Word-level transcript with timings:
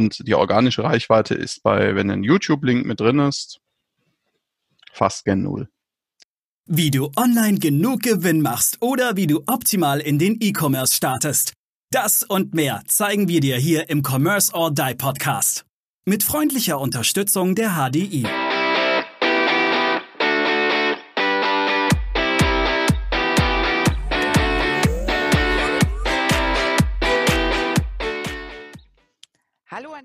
Und 0.00 0.26
die 0.26 0.34
organische 0.34 0.84
Reichweite 0.84 1.34
ist 1.34 1.62
bei, 1.62 1.94
wenn 1.94 2.10
ein 2.10 2.22
YouTube-Link 2.22 2.84
mit 2.84 3.00
drin 3.00 3.20
ist, 3.20 3.60
fast 4.92 5.24
gen 5.24 5.42
Null. 5.42 5.68
Wie 6.66 6.90
du 6.90 7.10
online 7.16 7.58
genug 7.58 8.02
Gewinn 8.02 8.40
machst 8.40 8.80
oder 8.80 9.16
wie 9.16 9.26
du 9.26 9.42
optimal 9.46 10.00
in 10.00 10.18
den 10.18 10.38
E-Commerce 10.40 10.94
startest. 10.94 11.52
Das 11.90 12.22
und 12.22 12.54
mehr 12.54 12.82
zeigen 12.86 13.28
wir 13.28 13.40
dir 13.40 13.56
hier 13.56 13.88
im 13.88 14.02
Commerce 14.02 14.52
or 14.52 14.72
Die 14.72 14.94
Podcast. 14.96 15.64
Mit 16.06 16.22
freundlicher 16.22 16.80
Unterstützung 16.80 17.54
der 17.54 17.76
HDI. 17.76 18.26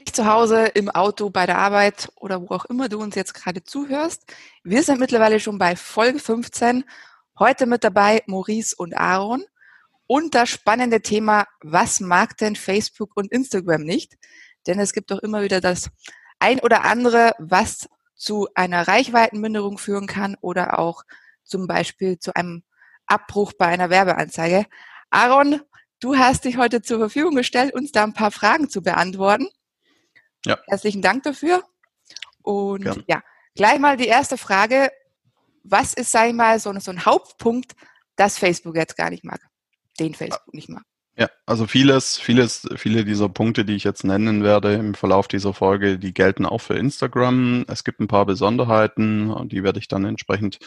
Zu 0.06 0.26
Hause, 0.26 0.66
im 0.66 0.90
Auto, 0.90 1.30
bei 1.30 1.46
der 1.46 1.58
Arbeit 1.58 2.10
oder 2.16 2.42
wo 2.42 2.48
auch 2.56 2.66
immer 2.66 2.90
du 2.90 3.00
uns 3.00 3.16
jetzt 3.16 3.34
gerade 3.34 3.64
zuhörst. 3.64 4.24
Wir 4.64 4.84
sind 4.84 5.00
mittlerweile 5.00 5.40
schon 5.40 5.58
bei 5.58 5.76
Folge 5.76 6.20
15. 6.20 6.84
Heute 7.38 7.66
mit 7.66 7.84
dabei 7.84 8.24
Maurice 8.26 8.76
und 8.78 8.96
Aaron. 8.96 9.44
Und 10.08 10.36
das 10.36 10.50
spannende 10.50 11.02
Thema, 11.02 11.46
was 11.62 12.00
mag 12.00 12.38
denn 12.38 12.56
Facebook 12.56 13.12
und 13.16 13.32
Instagram 13.32 13.84
nicht? 13.84 14.18
Denn 14.68 14.80
es 14.80 14.94
gibt 14.94 15.12
doch 15.12 15.20
immer 15.20 15.42
wieder 15.42 15.62
das 15.62 15.90
ein 16.40 16.60
oder 16.60 16.84
andere, 16.84 17.34
was 17.38 17.90
zu 18.16 18.48
einer 18.56 18.88
Reichweitenminderung 18.88 19.78
führen 19.78 20.08
kann 20.08 20.36
oder 20.42 20.80
auch 20.80 21.04
zum 21.44 21.68
Beispiel 21.68 22.20
zu 22.20 22.36
einem 22.36 22.64
Abbruch 23.06 23.54
bei 23.54 23.68
einer 23.68 23.90
Werbeanzeige. 23.90 24.66
Aaron, 25.10 25.62
du 26.00 26.18
hast 26.18 26.46
dich 26.46 26.58
heute 26.58 26.82
zur 26.82 27.00
Verfügung 27.00 27.36
gestellt, 27.36 27.74
uns 27.74 27.92
da 27.92 28.04
ein 28.04 28.14
paar 28.14 28.32
Fragen 28.32 28.70
zu 28.70 28.82
beantworten. 28.82 29.48
Ja. 30.46 30.58
Herzlichen 30.68 31.02
Dank 31.02 31.24
dafür. 31.24 31.64
Und 32.42 32.84
Gern. 32.84 33.04
ja, 33.08 33.22
gleich 33.56 33.80
mal 33.80 33.98
die 33.98 34.08
erste 34.08 34.38
Frage. 34.38 34.92
Was 35.64 35.94
ist, 35.94 36.12
sag 36.12 36.30
ich 36.30 36.34
mal, 36.34 36.60
so, 36.60 36.74
so 36.80 36.92
ein 36.92 37.06
Hauptpunkt, 37.06 37.74
das 38.16 38.38
Facebook 38.38 38.76
jetzt 38.76 38.96
gar 38.96 39.10
nicht 39.10 39.24
mag? 39.24 39.42
Den 40.00 40.16
Facebook 40.16 40.54
nicht 40.54 40.70
mag. 40.70 40.84
Ja, 41.18 41.30
also 41.46 41.68
vieles, 41.68 42.18
vieles, 42.18 42.66
viele 42.78 43.04
dieser 43.04 43.28
Punkte, 43.28 43.66
die 43.66 43.76
ich 43.76 43.84
jetzt 43.84 44.06
nennen 44.06 44.42
werde 44.42 44.76
im 44.76 44.94
Verlauf 44.94 45.28
dieser 45.28 45.54
Folge, 45.54 46.00
die 46.00 46.14
gelten 46.14 46.46
auch 46.46 46.60
für 46.60 46.76
Instagram. 46.76 47.66
Es 47.68 47.84
gibt 47.84 48.00
ein 48.00 48.08
paar 48.08 48.26
Besonderheiten 48.26 49.30
und 49.30 49.52
die 49.52 49.62
werde 49.62 49.80
ich 49.80 49.90
dann 49.90 50.06
entsprechend, 50.06 50.60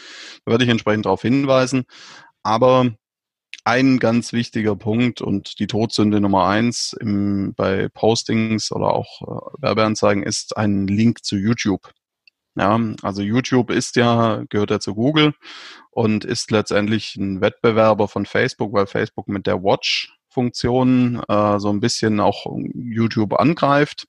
werde 0.45 0.63
ich 0.63 0.69
entsprechend 0.69 1.07
darauf 1.07 1.23
hinweisen. 1.23 1.85
Aber 2.43 2.91
ein 3.65 3.99
ganz 3.99 4.33
wichtiger 4.33 4.75
Punkt 4.75 5.21
und 5.21 5.59
die 5.59 5.67
Todsünde 5.67 6.19
Nummer 6.19 6.47
eins 6.47 6.93
im, 6.99 7.53
bei 7.55 7.89
Postings 7.89 8.71
oder 8.71 8.93
auch 8.93 9.21
äh, 9.21 9.61
Werbeanzeigen 9.61 10.23
ist 10.23 10.57
ein 10.57 10.87
Link 10.87 11.23
zu 11.23 11.35
YouTube. 11.37 11.91
Ja, 12.55 12.79
also 13.01 13.21
YouTube 13.21 13.71
ist 13.71 13.95
ja, 13.95 14.43
gehört 14.49 14.69
ja 14.69 14.79
zu 14.79 14.93
Google 14.93 15.33
und 15.89 16.23
ist 16.23 16.51
letztendlich 16.51 17.15
ein 17.15 17.41
Wettbewerber 17.41 18.07
von 18.07 18.25
Facebook, 18.25 18.73
weil 18.73 18.85
Facebook 18.85 19.27
mit 19.27 19.47
der 19.47 19.63
Watch-Funktion 19.63 21.23
äh, 21.27 21.59
so 21.59 21.69
ein 21.69 21.79
bisschen 21.79 22.19
auch 22.19 22.45
YouTube 22.75 23.39
angreift. 23.39 24.07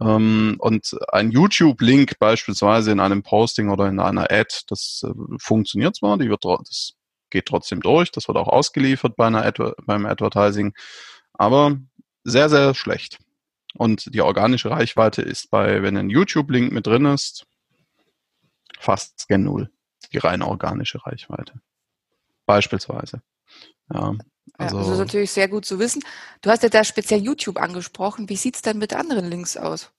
Ähm, 0.00 0.56
und 0.58 0.96
ein 1.12 1.30
YouTube-Link 1.30 2.18
beispielsweise 2.18 2.92
in 2.92 3.00
einem 3.00 3.22
Posting 3.22 3.68
oder 3.68 3.88
in 3.88 4.00
einer 4.00 4.30
Ad, 4.30 4.60
das 4.68 5.02
äh, 5.04 5.12
funktioniert 5.38 5.96
zwar, 5.96 6.16
die 6.16 6.30
wird, 6.30 6.44
das 6.44 6.94
geht 7.30 7.46
trotzdem 7.46 7.80
durch. 7.80 8.10
Das 8.10 8.28
wird 8.28 8.36
auch 8.36 8.48
ausgeliefert 8.48 9.16
bei 9.16 9.26
einer 9.26 9.44
Adver 9.44 9.74
beim 9.84 10.06
Advertising, 10.06 10.74
aber 11.32 11.78
sehr, 12.24 12.48
sehr 12.48 12.74
schlecht. 12.74 13.18
Und 13.74 14.14
die 14.14 14.20
organische 14.20 14.70
Reichweite 14.70 15.22
ist 15.22 15.50
bei, 15.50 15.82
wenn 15.82 15.96
ein 15.96 16.10
YouTube-Link 16.10 16.72
mit 16.72 16.86
drin 16.86 17.06
ist, 17.06 17.46
fast 18.78 19.28
gen 19.28 19.44
Null. 19.44 19.70
Die 20.12 20.18
rein 20.18 20.42
organische 20.42 21.04
Reichweite. 21.06 21.60
Beispielsweise. 22.46 23.22
Ja, 23.92 24.14
also, 24.58 24.76
ja, 24.76 24.82
das 24.82 24.92
ist 24.92 24.98
natürlich 24.98 25.30
sehr 25.30 25.48
gut 25.48 25.64
zu 25.64 25.78
wissen. 25.78 26.02
Du 26.42 26.50
hast 26.50 26.62
ja 26.62 26.68
da 26.68 26.84
speziell 26.84 27.20
YouTube 27.20 27.58
angesprochen. 27.58 28.28
Wie 28.28 28.36
sieht 28.36 28.56
es 28.56 28.62
denn 28.62 28.78
mit 28.78 28.92
anderen 28.92 29.26
Links 29.26 29.56
aus? 29.56 29.92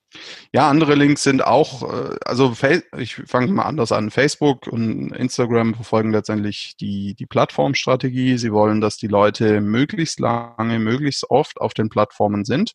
Ja, 0.52 0.68
andere 0.68 0.94
Links 0.94 1.22
sind 1.22 1.44
auch, 1.44 1.82
äh, 1.82 2.16
also 2.24 2.54
ich 2.98 3.14
fange 3.14 3.52
mal 3.52 3.64
anders 3.64 3.92
an. 3.92 4.10
Facebook 4.10 4.66
und 4.66 5.12
Instagram 5.12 5.74
verfolgen 5.74 6.12
letztendlich 6.12 6.76
die, 6.78 7.14
die 7.14 7.26
Plattformstrategie. 7.26 8.36
Sie 8.38 8.52
wollen, 8.52 8.80
dass 8.80 8.96
die 8.96 9.08
Leute 9.08 9.60
möglichst 9.60 10.20
lange, 10.20 10.78
möglichst 10.78 11.30
oft 11.30 11.60
auf 11.60 11.74
den 11.74 11.88
Plattformen 11.88 12.44
sind. 12.44 12.72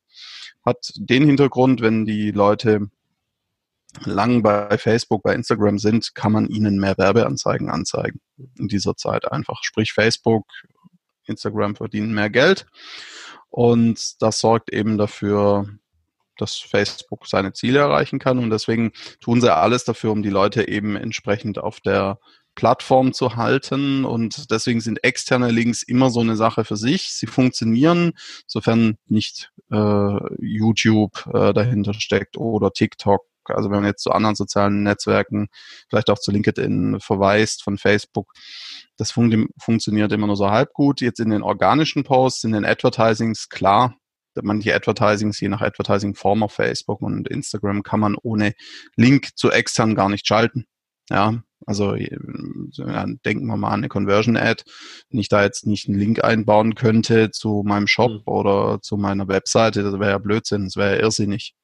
Hat 0.66 0.92
den 0.96 1.26
Hintergrund, 1.26 1.82
wenn 1.82 2.06
die 2.06 2.32
Leute 2.32 2.90
lang 4.04 4.44
bei 4.44 4.78
Facebook, 4.78 5.24
bei 5.24 5.34
Instagram 5.34 5.80
sind, 5.80 6.14
kann 6.14 6.32
man 6.32 6.48
ihnen 6.48 6.80
mehr 6.80 6.98
Werbeanzeigen 6.98 7.70
anzeigen 7.70 8.20
in 8.58 8.68
dieser 8.68 8.96
Zeit 8.96 9.32
einfach. 9.32 9.64
Sprich, 9.64 9.94
Facebook, 9.94 10.46
Instagram 11.26 11.76
verdienen 11.76 12.14
mehr 12.14 12.30
Geld 12.30 12.66
und 13.50 14.22
das 14.22 14.40
sorgt 14.40 14.72
eben 14.72 14.98
dafür, 14.98 15.68
dass 16.38 16.56
Facebook 16.56 17.28
seine 17.28 17.54
Ziele 17.54 17.80
erreichen 17.80 18.20
kann. 18.20 18.40
Und 18.40 18.50
deswegen 18.50 18.92
tun 19.20 19.42
sie 19.42 19.54
alles 19.54 19.84
dafür, 19.84 20.12
um 20.12 20.24
die 20.24 20.30
Leute 20.30 20.68
eben 20.68 20.96
entsprechend 20.96 21.58
auf 21.60 21.80
der 21.80 22.20
Plattform 22.56 23.14
zu 23.14 23.36
halten. 23.36 24.04
Und 24.04 24.50
deswegen 24.52 24.82
sind 24.82 25.04
externe 25.04 25.52
Links 25.52 25.84
immer 25.84 26.10
so 26.10 26.20
eine 26.20 26.36
Sache 26.36 26.66
für 26.66 26.76
sich. 26.76 27.12
Sie 27.12 27.28
funktionieren, 27.28 28.14
sofern 28.48 28.98
nicht 29.06 29.52
äh, 29.72 30.18
YouTube 30.40 31.26
äh, 31.34 31.54
dahinter 31.54 31.94
steckt 31.94 32.38
oder 32.38 32.74
TikTok. 32.74 33.22
Also 33.46 33.70
wenn 33.70 33.80
man 33.80 33.86
jetzt 33.86 34.04
zu 34.04 34.12
anderen 34.12 34.36
sozialen 34.36 34.84
Netzwerken, 34.84 35.48
vielleicht 35.88 36.10
auch 36.10 36.20
zu 36.20 36.32
LinkedIn 36.32 37.00
verweist 37.00 37.64
von 37.64 37.78
Facebook, 37.78 38.34
das 38.98 39.12
fun 39.12 39.48
funktioniert 39.62 40.12
immer 40.12 40.28
nur 40.28 40.36
so 40.36 40.50
halb 40.50 40.74
gut. 40.74 41.00
Jetzt 41.00 41.20
in 41.20 41.30
den 41.30 41.44
organischen 41.44 42.04
Posts, 42.04 42.46
in 42.46 42.52
den 42.54 42.66
Advertisings, 42.66 43.50
klar, 43.50 43.96
manche 44.44 44.76
Advertisings, 44.76 45.40
je 45.40 45.50
nach 45.50 45.62
Advertising-Form 45.62 46.44
auf 46.44 46.54
Facebook 46.54 47.02
und 47.02 47.28
Instagram, 47.28 47.84
kann 47.84 48.00
man 48.00 48.16
ohne 48.16 48.54
Link 48.96 49.36
zu 49.36 49.52
extern 49.52 49.96
gar 49.96 50.10
nicht 50.10 50.28
schalten. 50.28 50.66
Ja, 51.10 51.42
also 51.66 51.96
denken 51.96 53.48
wir 53.48 53.58
mal 53.58 53.70
an 53.70 53.80
eine 53.80 53.90
Conversion-Ad. 53.90 54.64
Wenn 55.10 55.20
ich 55.20 55.30
da 55.30 55.44
jetzt 55.44 55.66
nicht 55.66 55.88
einen 55.88 55.98
Link 55.98 56.24
einbauen 56.24 56.76
könnte 56.76 57.32
zu 57.32 57.64
meinem 57.66 57.88
Shop 57.88 58.12
mhm. 58.12 58.22
oder 58.26 58.80
zu 58.82 58.98
meiner 58.98 59.28
Webseite, 59.28 59.84
das 59.84 59.94
wäre 59.94 60.12
ja 60.12 60.18
Blödsinn, 60.18 60.66
das 60.66 60.76
wäre 60.76 60.96
ja 60.96 61.02
irrsinnig. 61.04 61.56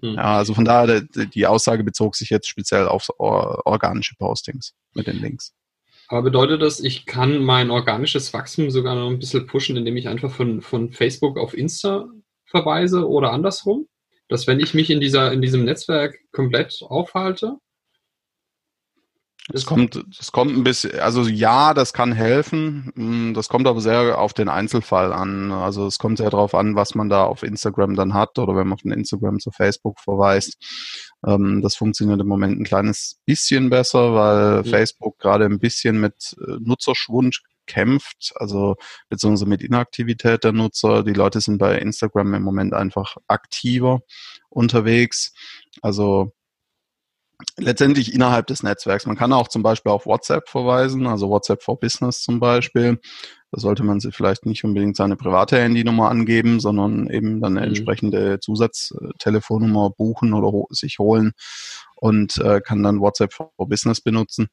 Mhm. 0.00 0.14
Ja, 0.14 0.38
also 0.38 0.54
von 0.54 0.64
daher, 0.64 1.02
die 1.02 1.46
Aussage 1.46 1.84
bezog 1.84 2.16
sich 2.16 2.30
jetzt 2.30 2.48
speziell 2.48 2.88
auf 2.88 3.08
organische 3.18 4.14
Postings 4.16 4.72
mit 4.94 5.06
den 5.06 5.20
Links. 5.20 5.52
Aber 6.08 6.22
bedeutet 6.22 6.60
das, 6.60 6.80
ich 6.80 7.06
kann 7.06 7.42
mein 7.42 7.70
organisches 7.70 8.34
Wachstum 8.34 8.70
sogar 8.70 8.94
noch 8.94 9.08
ein 9.08 9.18
bisschen 9.18 9.46
pushen, 9.46 9.76
indem 9.76 9.96
ich 9.96 10.08
einfach 10.08 10.30
von, 10.30 10.60
von 10.60 10.92
Facebook 10.92 11.38
auf 11.38 11.54
Insta 11.54 12.06
verweise 12.52 13.08
oder 13.08 13.32
andersrum? 13.32 13.88
Dass 14.28 14.46
wenn 14.46 14.60
ich 14.60 14.72
mich 14.72 14.88
in 14.90 15.00
dieser, 15.00 15.32
in 15.32 15.42
diesem 15.42 15.64
Netzwerk 15.64 16.16
komplett 16.30 16.80
aufhalte, 16.82 17.56
das 19.48 19.66
kommt, 19.66 20.00
das 20.18 20.30
kommt 20.30 20.56
ein 20.56 20.62
bisschen, 20.62 21.00
also 21.00 21.22
ja, 21.22 21.74
das 21.74 21.92
kann 21.92 22.12
helfen. 22.12 22.92
Hm, 22.94 23.34
das 23.34 23.48
kommt 23.48 23.66
aber 23.66 23.80
sehr 23.80 24.18
auf 24.18 24.34
den 24.34 24.48
Einzelfall 24.48 25.12
an. 25.12 25.50
Also 25.50 25.86
es 25.86 25.98
kommt 25.98 26.18
sehr 26.18 26.30
darauf 26.30 26.54
an, 26.54 26.76
was 26.76 26.94
man 26.94 27.08
da 27.08 27.24
auf 27.24 27.42
Instagram 27.42 27.96
dann 27.96 28.14
hat 28.14 28.38
oder 28.38 28.54
wenn 28.54 28.68
man 28.68 28.78
von 28.78 28.92
Instagram 28.92 29.40
zu 29.40 29.50
Facebook 29.50 29.98
verweist. 29.98 30.58
Ähm, 31.26 31.60
das 31.60 31.74
funktioniert 31.74 32.20
im 32.20 32.28
Moment 32.28 32.60
ein 32.60 32.64
kleines 32.64 33.18
bisschen 33.26 33.68
besser, 33.68 34.14
weil 34.14 34.58
mhm. 34.58 34.64
Facebook 34.64 35.18
gerade 35.18 35.44
ein 35.44 35.58
bisschen 35.58 36.00
mit 36.00 36.36
äh, 36.40 36.58
Nutzerschwund 36.60 37.42
kämpft, 37.66 38.32
also 38.36 38.76
beziehungsweise 39.08 39.48
mit 39.48 39.62
Inaktivität 39.62 40.44
der 40.44 40.52
Nutzer. 40.52 41.02
Die 41.02 41.12
Leute 41.12 41.40
sind 41.40 41.58
bei 41.58 41.78
Instagram 41.78 42.34
im 42.34 42.42
Moment 42.42 42.74
einfach 42.74 43.16
aktiver 43.28 44.00
unterwegs. 44.48 45.32
Also 45.80 46.32
letztendlich 47.56 48.14
innerhalb 48.14 48.46
des 48.46 48.62
Netzwerks. 48.62 49.06
Man 49.06 49.16
kann 49.16 49.32
auch 49.32 49.48
zum 49.48 49.62
Beispiel 49.62 49.92
auf 49.92 50.06
WhatsApp 50.06 50.48
verweisen, 50.48 51.06
also 51.06 51.28
WhatsApp 51.28 51.62
for 51.62 51.78
Business 51.78 52.22
zum 52.22 52.40
Beispiel. 52.40 53.00
Da 53.50 53.60
sollte 53.60 53.82
man 53.82 54.00
sich 54.00 54.14
vielleicht 54.14 54.46
nicht 54.46 54.64
unbedingt 54.64 54.96
seine 54.96 55.16
private 55.16 55.58
Handynummer 55.58 56.08
angeben, 56.08 56.60
sondern 56.60 57.10
eben 57.10 57.40
dann 57.40 57.56
eine 57.56 57.66
mhm. 57.66 57.74
entsprechende 57.74 58.40
Zusatztelefonnummer 58.40 59.90
buchen 59.90 60.32
oder 60.32 60.64
sich 60.70 60.98
holen 60.98 61.32
und 61.96 62.38
äh, 62.38 62.60
kann 62.60 62.82
dann 62.82 63.00
WhatsApp 63.00 63.32
for 63.32 63.50
Business 63.58 64.00
benutzen 64.00 64.48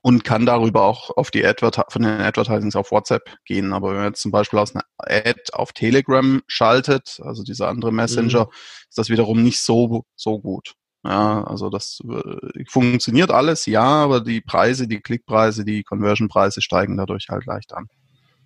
und 0.00 0.24
kann 0.24 0.46
darüber 0.46 0.82
auch 0.82 1.10
auf 1.16 1.30
die 1.30 1.44
Adver 1.44 1.70
von 1.88 2.02
den 2.02 2.20
Advertisings 2.20 2.76
auf 2.76 2.90
WhatsApp 2.90 3.36
gehen. 3.44 3.72
Aber 3.72 3.90
wenn 3.90 3.96
man 3.96 4.06
jetzt 4.06 4.22
zum 4.22 4.30
Beispiel 4.30 4.58
aus 4.58 4.74
einer 4.74 4.84
Ad 4.96 5.40
auf 5.52 5.72
Telegram 5.72 6.40
schaltet, 6.46 7.20
also 7.22 7.42
dieser 7.42 7.68
andere 7.68 7.92
Messenger, 7.92 8.44
mhm. 8.44 8.50
ist 8.88 8.98
das 8.98 9.10
wiederum 9.10 9.42
nicht 9.42 9.60
so, 9.60 10.04
so 10.16 10.40
gut. 10.40 10.74
Ja, 11.04 11.42
also 11.44 11.68
das 11.68 11.98
äh, 12.08 12.64
funktioniert 12.68 13.32
alles, 13.32 13.66
ja, 13.66 13.82
aber 13.82 14.20
die 14.20 14.40
Preise, 14.40 14.86
die 14.86 15.00
Klickpreise, 15.00 15.64
die 15.64 15.82
Conversion-Preise 15.82 16.62
steigen 16.62 16.96
dadurch 16.96 17.26
halt 17.28 17.44
leicht 17.44 17.72
an. 17.72 17.88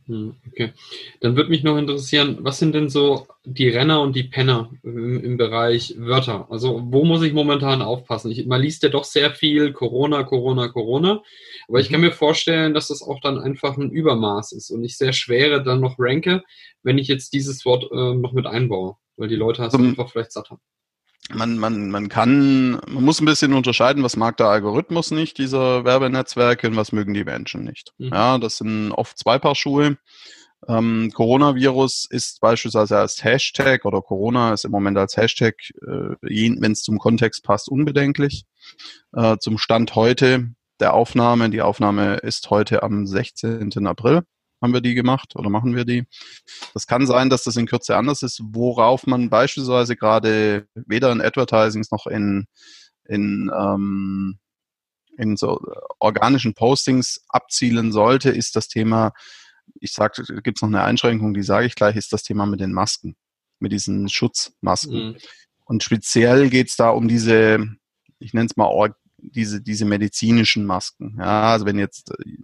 Hm, 0.06 0.36
okay. 0.46 0.72
Dann 1.20 1.36
würde 1.36 1.50
mich 1.50 1.64
noch 1.64 1.76
interessieren, 1.76 2.38
was 2.40 2.58
sind 2.58 2.74
denn 2.74 2.88
so 2.88 3.26
die 3.44 3.68
Renner 3.68 4.02
und 4.02 4.14
die 4.14 4.22
Penner 4.22 4.70
im, 4.84 5.22
im 5.22 5.36
Bereich 5.36 5.94
Wörter? 5.98 6.46
Also 6.48 6.80
wo 6.86 7.04
muss 7.04 7.22
ich 7.22 7.32
momentan 7.32 7.82
aufpassen? 7.82 8.30
Ich, 8.30 8.46
man 8.46 8.62
liest 8.62 8.84
ja 8.84 8.88
doch 8.88 9.04
sehr 9.04 9.32
viel 9.32 9.72
Corona, 9.72 10.22
Corona, 10.22 10.68
Corona. 10.68 11.22
Aber 11.66 11.80
ich 11.80 11.90
kann 11.90 12.00
mhm. 12.00 12.06
mir 12.06 12.12
vorstellen, 12.12 12.72
dass 12.72 12.88
das 12.88 13.02
auch 13.02 13.20
dann 13.20 13.38
einfach 13.38 13.76
ein 13.76 13.90
Übermaß 13.90 14.52
ist 14.52 14.70
und 14.70 14.84
ich 14.84 14.96
sehr 14.96 15.12
schwere 15.12 15.62
dann 15.62 15.80
noch 15.80 15.96
ranke, 15.98 16.44
wenn 16.84 16.98
ich 16.98 17.08
jetzt 17.08 17.32
dieses 17.32 17.64
Wort 17.64 17.90
äh, 17.90 18.14
noch 18.14 18.32
mit 18.32 18.46
einbaue, 18.46 18.96
weil 19.16 19.28
die 19.28 19.34
Leute 19.34 19.64
es 19.64 19.74
also, 19.74 19.84
einfach 19.84 20.10
vielleicht 20.10 20.32
satt 20.32 20.50
haben 20.50 20.60
man, 21.34 21.58
man, 21.58 21.90
man 21.90 22.08
kann, 22.08 22.72
man 22.86 23.04
muss 23.04 23.20
ein 23.20 23.26
bisschen 23.26 23.52
unterscheiden, 23.52 24.02
was 24.02 24.16
mag 24.16 24.36
der 24.36 24.46
Algorithmus 24.46 25.10
nicht, 25.10 25.38
dieser 25.38 25.84
Werbenetzwerke, 25.84 26.68
und 26.68 26.76
was 26.76 26.92
mögen 26.92 27.14
die 27.14 27.24
Menschen 27.24 27.64
nicht. 27.64 27.92
Mhm. 27.98 28.10
Ja, 28.12 28.38
das 28.38 28.58
sind 28.58 28.92
oft 28.92 29.18
zwei 29.18 29.38
Paar 29.38 29.54
Schuhe. 29.54 29.98
Ähm, 30.68 31.10
Coronavirus 31.12 32.06
ist 32.10 32.40
beispielsweise 32.40 32.98
als 32.98 33.22
Hashtag 33.22 33.84
oder 33.84 34.02
Corona 34.02 34.52
ist 34.52 34.64
im 34.64 34.70
Moment 34.70 34.98
als 34.98 35.16
Hashtag, 35.16 35.54
äh, 35.82 36.16
wenn 36.22 36.72
es 36.72 36.82
zum 36.82 36.98
Kontext 36.98 37.44
passt, 37.44 37.68
unbedenklich. 37.68 38.44
Äh, 39.12 39.36
zum 39.38 39.58
Stand 39.58 39.94
heute 39.94 40.50
der 40.80 40.94
Aufnahme, 40.94 41.50
die 41.50 41.62
Aufnahme 41.62 42.16
ist 42.16 42.50
heute 42.50 42.82
am 42.82 43.06
16. 43.06 43.86
April 43.86 44.22
haben 44.62 44.72
wir 44.72 44.80
die 44.80 44.94
gemacht 44.94 45.36
oder 45.36 45.50
machen 45.50 45.76
wir 45.76 45.84
die. 45.84 46.06
Das 46.74 46.86
kann 46.86 47.06
sein, 47.06 47.30
dass 47.30 47.44
das 47.44 47.56
in 47.56 47.66
Kürze 47.66 47.96
anders 47.96 48.22
ist, 48.22 48.40
worauf 48.42 49.06
man 49.06 49.30
beispielsweise 49.30 49.96
gerade 49.96 50.66
weder 50.74 51.12
in 51.12 51.20
Advertisings 51.20 51.90
noch 51.90 52.06
in, 52.06 52.46
in, 53.04 53.50
ähm, 53.54 54.38
in 55.16 55.36
so 55.36 55.60
organischen 55.98 56.54
Postings 56.54 57.24
abzielen 57.28 57.92
sollte, 57.92 58.30
ist 58.30 58.56
das 58.56 58.68
Thema, 58.68 59.12
ich 59.80 59.92
sage, 59.92 60.22
gibt 60.42 60.58
es 60.58 60.62
noch 60.62 60.68
eine 60.68 60.82
Einschränkung, 60.82 61.34
die 61.34 61.42
sage 61.42 61.66
ich 61.66 61.74
gleich, 61.74 61.96
ist 61.96 62.12
das 62.12 62.22
Thema 62.22 62.46
mit 62.46 62.60
den 62.60 62.72
Masken, 62.72 63.16
mit 63.58 63.72
diesen 63.72 64.08
Schutzmasken. 64.08 65.08
Mhm. 65.08 65.16
Und 65.64 65.82
speziell 65.82 66.48
geht 66.48 66.68
es 66.68 66.76
da 66.76 66.90
um 66.90 67.08
diese, 67.08 67.66
ich 68.18 68.32
nenne 68.32 68.46
es 68.46 68.56
mal 68.56 68.94
diese, 69.18 69.60
diese 69.60 69.84
medizinischen 69.84 70.64
Masken. 70.64 71.16
Ja, 71.18 71.52
also 71.52 71.66
wenn 71.66 71.78
jetzt 71.78 72.10
äh, 72.10 72.34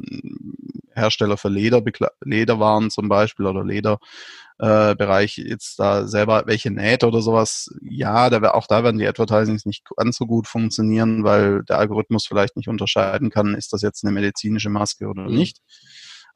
Hersteller 0.94 1.36
für 1.36 1.48
Leder, 1.48 1.82
Lederwaren 2.24 2.90
zum 2.90 3.08
Beispiel 3.08 3.46
oder 3.46 3.64
Lederbereich 3.64 5.38
äh, 5.38 5.48
jetzt 5.48 5.78
da 5.78 6.06
selber 6.06 6.44
welche 6.46 6.70
näht 6.70 7.04
oder 7.04 7.20
sowas, 7.20 7.70
ja, 7.82 8.30
da 8.30 8.50
auch 8.52 8.66
da 8.66 8.84
werden 8.84 8.98
die 8.98 9.08
Advertisings 9.08 9.66
nicht 9.66 9.84
ganz 9.96 10.16
so 10.16 10.26
gut 10.26 10.46
funktionieren, 10.46 11.24
weil 11.24 11.62
der 11.64 11.78
Algorithmus 11.78 12.26
vielleicht 12.26 12.56
nicht 12.56 12.68
unterscheiden 12.68 13.30
kann, 13.30 13.54
ist 13.54 13.72
das 13.72 13.82
jetzt 13.82 14.04
eine 14.04 14.12
medizinische 14.12 14.70
Maske 14.70 15.06
oder 15.06 15.22
mhm. 15.22 15.36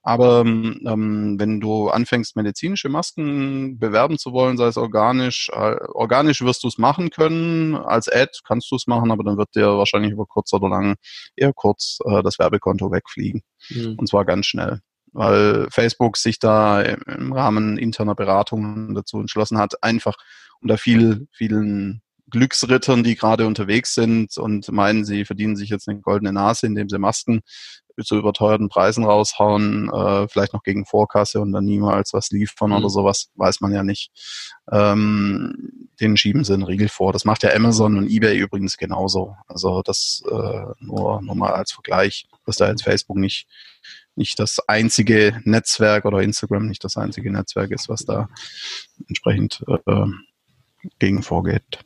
Aber 0.07 0.43
ähm, 0.43 1.35
wenn 1.37 1.59
du 1.59 1.89
anfängst, 1.89 2.37
medizinische 2.37 2.89
Masken 2.89 3.77
bewerben 3.81 4.19
zu 4.19 4.33
wollen, 4.33 4.57
sei 4.57 4.69
es 4.69 4.77
organisch, 4.77 5.51
äh, 5.53 5.75
organisch 5.95 6.43
wirst 6.43 6.63
du 6.63 6.69
es 6.69 6.79
machen 6.79 7.11
können. 7.11 7.75
Als 7.75 8.09
Ad 8.09 8.31
kannst 8.47 8.71
du 8.71 8.77
es 8.77 8.87
machen, 8.87 9.11
aber 9.11 9.25
dann 9.25 9.37
wird 9.37 9.57
dir 9.57 9.67
wahrscheinlich 9.77 10.13
über 10.13 10.25
kurz 10.25 10.53
oder 10.53 10.69
lang 10.69 10.95
eher 11.35 11.53
kurz 11.53 11.99
äh, 12.05 12.23
das 12.23 12.39
Werbekonto 12.39 12.93
wegfliegen. 12.93 13.43
Mhm. 13.69 13.97
Und 13.99 14.09
zwar 14.09 14.25
ganz 14.25 14.47
schnell. 14.47 14.79
Weil 15.13 15.67
Facebook 15.73 16.19
sich 16.19 16.39
da 16.39 16.83
im 16.83 17.33
Rahmen 17.33 17.77
interner 17.77 18.15
Beratungen 18.15 18.95
dazu 18.95 19.19
entschlossen 19.19 19.59
hat, 19.59 19.83
einfach 19.83 20.15
unter 20.61 20.79
viel, 20.79 21.27
vielen 21.33 22.01
Glücksrittern, 22.31 23.03
die 23.03 23.17
gerade 23.17 23.45
unterwegs 23.45 23.95
sind 23.95 24.37
und 24.37 24.71
meinen, 24.71 25.05
sie 25.05 25.25
verdienen 25.25 25.57
sich 25.57 25.69
jetzt 25.69 25.89
eine 25.89 26.01
goldene 26.01 26.33
Nase, 26.33 26.67
indem 26.67 26.89
sie 26.89 26.99
Masken 26.99 27.41
zu 28.05 28.17
überteuerten 28.17 28.69
Preisen 28.69 29.05
raushauen, 29.05 29.91
äh, 29.93 30.29
vielleicht 30.29 30.53
noch 30.53 30.63
gegen 30.63 30.85
Vorkasse 30.85 31.41
und 31.41 31.53
dann 31.53 31.65
niemals 31.65 32.13
was 32.13 32.31
liefern 32.31 32.71
mhm. 32.71 32.77
oder 32.77 32.91
sowas, 32.91 33.31
weiß 33.37 33.61
man 33.61 33.73
ja 33.73 33.83
nicht. 33.83 34.11
Ähm, 34.71 35.89
den 36.01 36.17
schieben 36.17 36.45
sie 36.45 36.55
einen 36.55 36.63
Riegel 36.63 36.89
vor. 36.89 37.13
Das 37.13 37.25
macht 37.25 37.43
ja 37.43 37.55
Amazon 37.55 37.97
und 37.97 38.11
eBay 38.11 38.37
übrigens 38.37 38.77
genauso. 38.77 39.37
Also 39.47 39.83
das 39.83 40.23
äh, 40.31 40.65
nur, 40.81 41.23
nur 41.23 41.35
mal 41.35 41.53
als 41.53 41.73
Vergleich, 41.73 42.27
dass 42.45 42.57
da 42.57 42.69
jetzt 42.69 42.85
Facebook 42.85 43.17
nicht 43.17 43.47
nicht 44.17 44.39
das 44.39 44.59
einzige 44.67 45.41
Netzwerk 45.45 46.07
oder 46.07 46.23
Instagram 46.23 46.67
nicht 46.67 46.83
das 46.83 46.97
einzige 46.97 47.31
Netzwerk 47.31 47.71
ist, 47.71 47.89
was 47.89 48.05
da 48.05 48.29
entsprechend 49.09 49.63
äh, 49.87 50.07
gegen 50.99 51.23
vorgeht. 51.23 51.81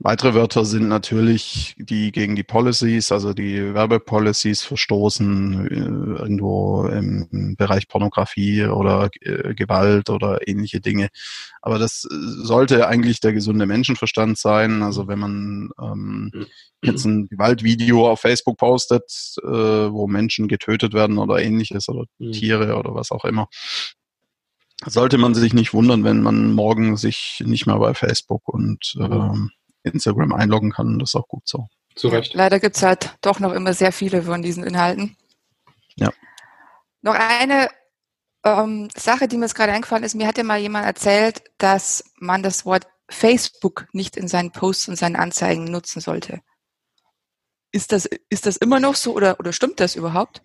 Weitere 0.00 0.34
Wörter 0.34 0.64
sind 0.64 0.86
natürlich 0.86 1.74
die 1.76 2.12
gegen 2.12 2.36
die 2.36 2.44
Policies, 2.44 3.10
also 3.10 3.34
die 3.34 3.74
Werbepolicies 3.74 4.62
verstoßen, 4.62 5.66
äh, 5.66 6.20
irgendwo 6.20 6.86
im 6.86 7.56
Bereich 7.56 7.88
Pornografie 7.88 8.66
oder 8.66 9.10
äh, 9.20 9.54
Gewalt 9.54 10.08
oder 10.08 10.46
ähnliche 10.46 10.80
Dinge. 10.80 11.08
Aber 11.62 11.80
das 11.80 12.04
äh, 12.04 12.14
sollte 12.14 12.86
eigentlich 12.86 13.18
der 13.18 13.32
gesunde 13.32 13.66
Menschenverstand 13.66 14.38
sein. 14.38 14.84
Also 14.84 15.08
wenn 15.08 15.18
man 15.18 15.70
ähm, 15.82 16.46
jetzt 16.80 17.04
ein 17.04 17.26
Gewaltvideo 17.26 18.08
auf 18.08 18.20
Facebook 18.20 18.56
postet, 18.56 19.34
äh, 19.42 19.48
wo 19.48 20.06
Menschen 20.06 20.46
getötet 20.46 20.94
werden 20.94 21.18
oder 21.18 21.42
ähnliches 21.42 21.88
oder 21.88 22.04
mhm. 22.18 22.30
Tiere 22.30 22.76
oder 22.76 22.94
was 22.94 23.10
auch 23.10 23.24
immer, 23.24 23.48
sollte 24.86 25.18
man 25.18 25.34
sich 25.34 25.54
nicht 25.54 25.74
wundern, 25.74 26.04
wenn 26.04 26.22
man 26.22 26.52
morgen 26.52 26.96
sich 26.96 27.42
nicht 27.44 27.66
mehr 27.66 27.80
bei 27.80 27.94
Facebook 27.94 28.46
und 28.46 28.94
ähm, 29.00 29.50
Instagram 29.88 30.32
einloggen 30.32 30.72
kann. 30.72 30.98
Das 30.98 31.10
ist 31.10 31.14
auch 31.14 31.28
gut 31.28 31.46
so. 31.46 31.66
Zu 31.94 32.08
Recht. 32.08 32.34
Leider 32.34 32.60
gibt 32.60 32.76
es 32.76 32.82
halt 32.82 33.16
doch 33.20 33.40
noch 33.40 33.52
immer 33.52 33.74
sehr 33.74 33.92
viele 33.92 34.22
von 34.22 34.42
diesen 34.42 34.64
Inhalten. 34.64 35.16
Ja. 35.96 36.10
Noch 37.02 37.14
eine 37.14 37.68
ähm, 38.44 38.88
Sache, 38.96 39.28
die 39.28 39.36
mir 39.36 39.46
jetzt 39.46 39.54
gerade 39.54 39.72
eingefallen 39.72 40.04
ist. 40.04 40.14
Mir 40.14 40.26
hat 40.26 40.38
ja 40.38 40.44
mal 40.44 40.58
jemand 40.58 40.86
erzählt, 40.86 41.42
dass 41.58 42.04
man 42.18 42.42
das 42.42 42.64
Wort 42.64 42.86
Facebook 43.10 43.88
nicht 43.92 44.16
in 44.16 44.28
seinen 44.28 44.52
Posts 44.52 44.88
und 44.88 44.96
seinen 44.96 45.16
Anzeigen 45.16 45.64
nutzen 45.64 46.00
sollte. 46.00 46.40
Ist 47.72 47.92
das, 47.92 48.08
ist 48.28 48.46
das 48.46 48.56
immer 48.56 48.80
noch 48.80 48.94
so 48.94 49.14
oder, 49.14 49.38
oder 49.40 49.52
stimmt 49.52 49.80
das 49.80 49.96
überhaupt? 49.96 50.42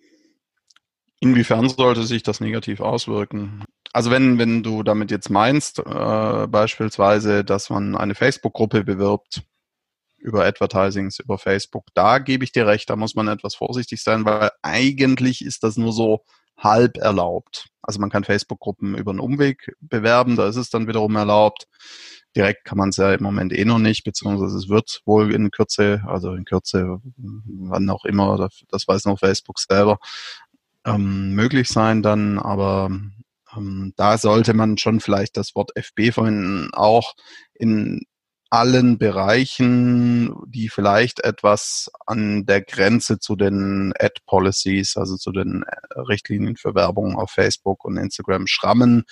Inwiefern 1.23 1.69
sollte 1.69 2.03
sich 2.03 2.21
das 2.21 2.41
negativ 2.41 2.81
auswirken? 2.81 3.63
Also 3.93 4.11
wenn, 4.11 4.39
wenn 4.39 4.61
du 4.61 4.83
damit 4.83 5.09
jetzt 5.09 5.29
meinst, 5.29 5.79
äh, 5.79 6.47
beispielsweise, 6.47 7.45
dass 7.45 7.69
man 7.69 7.95
eine 7.95 8.13
Facebook-Gruppe 8.13 8.83
bewirbt 8.83 9.43
über 10.17 10.43
Advertisings, 10.43 11.19
über 11.19 11.37
Facebook, 11.37 11.85
da 11.93 12.19
gebe 12.19 12.43
ich 12.43 12.51
dir 12.51 12.67
recht, 12.67 12.89
da 12.89 12.97
muss 12.97 13.15
man 13.15 13.29
etwas 13.29 13.55
vorsichtig 13.55 14.03
sein, 14.03 14.25
weil 14.25 14.51
eigentlich 14.61 15.45
ist 15.45 15.63
das 15.63 15.77
nur 15.77 15.93
so 15.93 16.25
halb 16.57 16.97
erlaubt. 16.97 17.69
Also 17.81 18.01
man 18.01 18.09
kann 18.09 18.25
Facebook-Gruppen 18.25 18.97
über 18.97 19.11
einen 19.11 19.21
Umweg 19.21 19.77
bewerben, 19.79 20.35
da 20.35 20.49
ist 20.49 20.57
es 20.57 20.69
dann 20.69 20.87
wiederum 20.87 21.15
erlaubt. 21.15 21.67
Direkt 22.35 22.65
kann 22.65 22.77
man 22.77 22.89
es 22.89 22.97
ja 22.97 23.13
im 23.13 23.23
Moment 23.23 23.53
eh 23.53 23.63
noch 23.63 23.79
nicht, 23.79 24.03
beziehungsweise 24.03 24.57
es 24.57 24.67
wird 24.67 25.01
wohl 25.05 25.33
in 25.33 25.51
Kürze, 25.51 26.03
also 26.05 26.33
in 26.33 26.43
Kürze, 26.43 26.99
wann 27.15 27.89
auch 27.89 28.03
immer, 28.03 28.49
das 28.69 28.87
weiß 28.89 29.05
nur 29.05 29.17
Facebook 29.17 29.59
selber, 29.59 29.99
ähm, 30.85 31.33
möglich 31.33 31.69
sein 31.69 32.01
dann, 32.01 32.39
aber 32.39 32.89
ähm, 33.55 33.93
da 33.95 34.17
sollte 34.17 34.53
man 34.53 34.77
schon 34.77 34.99
vielleicht 34.99 35.37
das 35.37 35.55
Wort 35.55 35.71
FB 35.75 36.11
verwenden, 36.11 36.69
auch 36.73 37.13
in 37.53 38.01
allen 38.53 38.99
Bereichen, 38.99 40.35
die 40.45 40.69
vielleicht 40.69 41.23
etwas 41.23 41.89
an 42.05 42.45
der 42.45 42.61
Grenze 42.61 43.17
zu 43.17 43.35
den 43.35 43.93
Ad 43.99 44.21
Policies, 44.27 44.95
also 44.95 45.17
zu 45.17 45.31
den 45.31 45.63
äh, 45.63 45.99
Richtlinien 46.01 46.55
für 46.55 46.75
Werbung 46.75 47.15
auf 47.15 47.31
Facebook 47.31 47.83
und 47.83 47.97
Instagram 47.97 48.45
schrammen, 48.45 49.05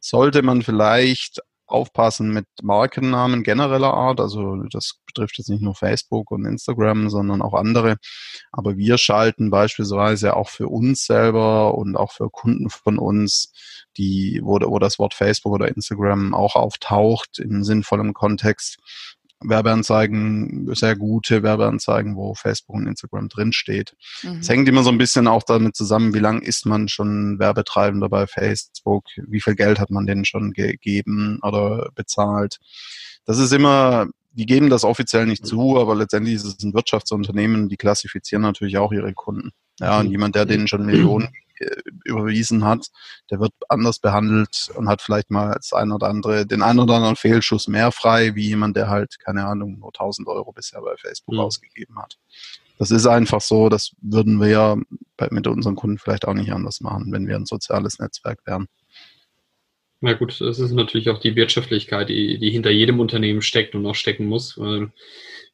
sollte 0.00 0.42
man 0.42 0.62
vielleicht 0.62 1.40
aufpassen 1.70 2.32
mit 2.32 2.46
Markennamen 2.62 3.42
genereller 3.42 3.92
Art. 3.94 4.20
Also 4.20 4.56
das 4.70 5.00
betrifft 5.06 5.38
jetzt 5.38 5.48
nicht 5.48 5.62
nur 5.62 5.74
Facebook 5.74 6.30
und 6.30 6.44
Instagram, 6.44 7.10
sondern 7.10 7.42
auch 7.42 7.54
andere. 7.54 7.96
Aber 8.52 8.76
wir 8.76 8.98
schalten 8.98 9.50
beispielsweise 9.50 10.36
auch 10.36 10.48
für 10.48 10.68
uns 10.68 11.04
selber 11.04 11.76
und 11.76 11.96
auch 11.96 12.12
für 12.12 12.30
Kunden 12.30 12.70
von 12.70 12.98
uns, 12.98 13.52
die, 13.96 14.40
wo, 14.42 14.58
wo 14.60 14.78
das 14.78 14.98
Wort 14.98 15.14
Facebook 15.14 15.52
oder 15.52 15.68
Instagram 15.68 16.34
auch 16.34 16.56
auftaucht 16.56 17.38
im 17.38 17.64
sinnvollen 17.64 18.14
Kontext, 18.14 18.78
Werbeanzeigen, 19.40 20.74
sehr 20.74 20.96
gute 20.96 21.42
Werbeanzeigen, 21.42 22.16
wo 22.16 22.34
Facebook 22.34 22.76
und 22.76 22.86
Instagram 22.86 23.28
drinsteht. 23.28 23.94
Mhm. 24.22 24.38
Es 24.40 24.48
hängt 24.48 24.68
immer 24.68 24.82
so 24.82 24.90
ein 24.90 24.98
bisschen 24.98 25.28
auch 25.28 25.42
damit 25.44 25.76
zusammen, 25.76 26.14
wie 26.14 26.18
lang 26.18 26.42
ist 26.42 26.66
man 26.66 26.88
schon 26.88 27.38
Werbetreibender 27.38 28.08
bei 28.08 28.26
Facebook, 28.26 29.04
wie 29.16 29.40
viel 29.40 29.54
Geld 29.54 29.78
hat 29.78 29.90
man 29.90 30.06
denen 30.06 30.24
schon 30.24 30.52
gegeben 30.52 31.38
oder 31.42 31.90
bezahlt. 31.94 32.58
Das 33.24 33.38
ist 33.38 33.52
immer, 33.52 34.08
die 34.32 34.46
geben 34.46 34.70
das 34.70 34.84
offiziell 34.84 35.26
nicht 35.26 35.46
zu, 35.46 35.78
aber 35.78 35.94
letztendlich 35.94 36.34
ist 36.34 36.44
es 36.44 36.62
ein 36.62 36.74
Wirtschaftsunternehmen, 36.74 37.68
die 37.68 37.76
klassifizieren 37.76 38.42
natürlich 38.42 38.78
auch 38.78 38.92
ihre 38.92 39.14
Kunden. 39.14 39.50
Ja, 39.80 40.00
und 40.00 40.06
mhm. 40.06 40.12
jemand, 40.12 40.34
der 40.34 40.46
denen 40.46 40.66
schon 40.66 40.86
Millionen 40.86 41.28
überwiesen 42.04 42.64
hat, 42.64 42.86
der 43.30 43.40
wird 43.40 43.52
anders 43.68 43.98
behandelt 43.98 44.70
und 44.74 44.88
hat 44.88 45.02
vielleicht 45.02 45.30
mal 45.30 45.52
als 45.52 45.72
ein 45.72 45.92
oder 45.92 46.08
andere, 46.08 46.46
den 46.46 46.62
einen 46.62 46.80
oder 46.80 46.94
anderen 46.94 47.16
Fehlschuss 47.16 47.68
mehr 47.68 47.92
frei, 47.92 48.34
wie 48.34 48.48
jemand, 48.48 48.76
der 48.76 48.88
halt, 48.88 49.18
keine 49.18 49.46
Ahnung, 49.46 49.78
nur 49.78 49.88
1000 49.88 50.28
Euro 50.28 50.52
bisher 50.52 50.80
bei 50.80 50.96
Facebook 50.96 51.34
mhm. 51.34 51.40
ausgegeben 51.40 51.98
hat. 51.98 52.18
Das 52.78 52.90
ist 52.90 53.06
einfach 53.06 53.40
so, 53.40 53.68
das 53.68 53.92
würden 54.00 54.40
wir 54.40 54.80
bei, 55.16 55.28
mit 55.30 55.46
unseren 55.46 55.74
Kunden 55.74 55.98
vielleicht 55.98 56.26
auch 56.26 56.34
nicht 56.34 56.52
anders 56.52 56.80
machen, 56.80 57.12
wenn 57.12 57.26
wir 57.26 57.36
ein 57.36 57.46
soziales 57.46 57.98
Netzwerk 57.98 58.40
wären. 58.46 58.68
Na 60.00 60.12
gut, 60.12 60.40
das 60.40 60.60
ist 60.60 60.70
natürlich 60.70 61.10
auch 61.10 61.18
die 61.18 61.34
Wirtschaftlichkeit, 61.34 62.08
die, 62.08 62.38
die 62.38 62.50
hinter 62.50 62.70
jedem 62.70 63.00
Unternehmen 63.00 63.42
steckt 63.42 63.74
und 63.74 63.84
auch 63.84 63.96
stecken 63.96 64.26
muss. 64.26 64.56
Weil 64.56 64.92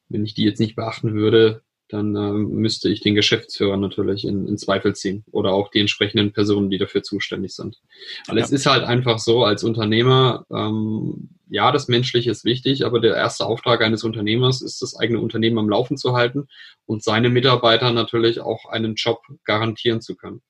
wenn 0.07 0.23
ich 0.23 0.35
die 0.35 0.43
jetzt 0.43 0.59
nicht 0.59 0.75
beachten 0.75 1.15
würde, 1.15 1.63
dann 1.89 2.15
äh, 2.15 2.31
müsste 2.31 2.89
ich 2.89 3.01
den 3.01 3.15
Geschäftsführer 3.15 3.77
natürlich 3.77 4.25
in, 4.25 4.47
in, 4.47 4.57
Zweifel 4.57 4.95
ziehen 4.95 5.23
oder 5.31 5.51
auch 5.51 5.69
die 5.69 5.79
entsprechenden 5.79 6.33
Personen, 6.33 6.69
die 6.69 6.79
dafür 6.79 7.03
zuständig 7.03 7.53
sind. 7.53 7.79
Weil 8.27 8.37
ja. 8.37 8.43
es 8.43 8.51
ist 8.51 8.65
halt 8.65 8.83
einfach 8.83 9.19
so, 9.19 9.43
als 9.43 9.63
Unternehmer, 9.63 10.45
ähm, 10.51 11.29
ja, 11.47 11.71
das 11.71 11.87
Menschliche 11.87 12.31
ist 12.31 12.43
wichtig, 12.43 12.85
aber 12.85 12.99
der 12.99 13.15
erste 13.15 13.45
Auftrag 13.45 13.83
eines 13.83 14.03
Unternehmers 14.03 14.61
ist, 14.61 14.81
das 14.81 14.95
eigene 14.95 15.19
Unternehmen 15.19 15.59
am 15.59 15.69
Laufen 15.69 15.95
zu 15.97 16.13
halten 16.13 16.47
und 16.87 17.03
seine 17.03 17.29
Mitarbeiter 17.29 17.91
natürlich 17.91 18.39
auch 18.39 18.65
einen 18.65 18.95
Job 18.95 19.21
garantieren 19.43 20.01
zu 20.01 20.15
können. 20.15 20.41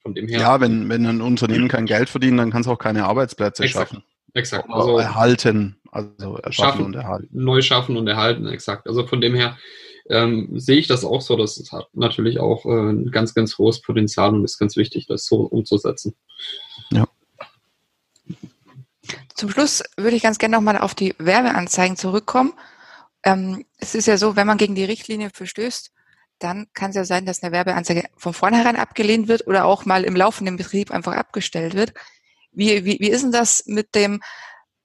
Von 0.00 0.14
dem 0.14 0.26
her. 0.26 0.40
Ja, 0.40 0.60
wenn, 0.60 0.88
wenn 0.88 1.06
ein 1.06 1.20
Unternehmen 1.20 1.68
kein 1.68 1.86
Geld 1.86 2.08
verdient, 2.08 2.38
dann 2.38 2.50
kann 2.50 2.62
es 2.62 2.66
auch 2.66 2.78
keine 2.78 3.04
Arbeitsplätze 3.04 3.62
exakt, 3.62 3.90
schaffen. 3.90 4.04
Exakt. 4.34 4.68
Also 4.70 4.98
erhalten, 4.98 5.76
also 5.90 6.38
erschaffen 6.38 6.86
und 6.86 6.96
erhalten. 6.96 7.28
Neu 7.30 7.60
schaffen 7.60 7.96
und 7.96 8.08
erhalten, 8.08 8.46
exakt. 8.46 8.88
Also 8.88 9.06
von 9.06 9.20
dem 9.20 9.34
her 9.34 9.58
ähm, 10.08 10.58
sehe 10.58 10.78
ich 10.78 10.88
das 10.88 11.04
auch 11.04 11.20
so. 11.20 11.36
Das 11.36 11.62
hat 11.72 11.88
natürlich 11.92 12.38
auch 12.40 12.64
äh, 12.66 12.90
ein 12.90 13.10
ganz, 13.10 13.34
ganz 13.34 13.58
hohes 13.58 13.80
Potenzial 13.80 14.34
und 14.34 14.44
ist 14.44 14.58
ganz 14.58 14.76
wichtig, 14.76 15.06
das 15.06 15.26
so 15.26 15.42
umzusetzen. 15.42 16.14
Ja. 16.90 17.06
Zum 19.34 19.50
Schluss 19.50 19.82
würde 19.96 20.16
ich 20.16 20.22
ganz 20.22 20.38
gerne 20.38 20.56
nochmal 20.56 20.78
auf 20.78 20.94
die 20.94 21.14
Werbeanzeigen 21.18 21.96
zurückkommen. 21.96 22.52
Ähm, 23.24 23.64
es 23.78 23.94
ist 23.94 24.06
ja 24.06 24.16
so, 24.16 24.36
wenn 24.36 24.46
man 24.46 24.58
gegen 24.58 24.74
die 24.74 24.84
Richtlinie 24.84 25.30
verstößt, 25.30 25.90
dann 26.38 26.66
kann 26.74 26.90
es 26.90 26.96
ja 26.96 27.04
sein, 27.04 27.24
dass 27.24 27.42
eine 27.42 27.52
Werbeanzeige 27.52 28.04
von 28.16 28.34
vornherein 28.34 28.76
abgelehnt 28.76 29.28
wird 29.28 29.46
oder 29.46 29.64
auch 29.64 29.84
mal 29.84 30.04
im 30.04 30.16
laufenden 30.16 30.56
Betrieb 30.56 30.90
einfach 30.90 31.14
abgestellt 31.14 31.74
wird. 31.74 31.94
Wie, 32.52 32.84
wie, 32.84 32.98
wie 33.00 33.10
ist 33.10 33.22
denn 33.22 33.32
das 33.32 33.64
mit 33.66 33.94
dem 33.94 34.20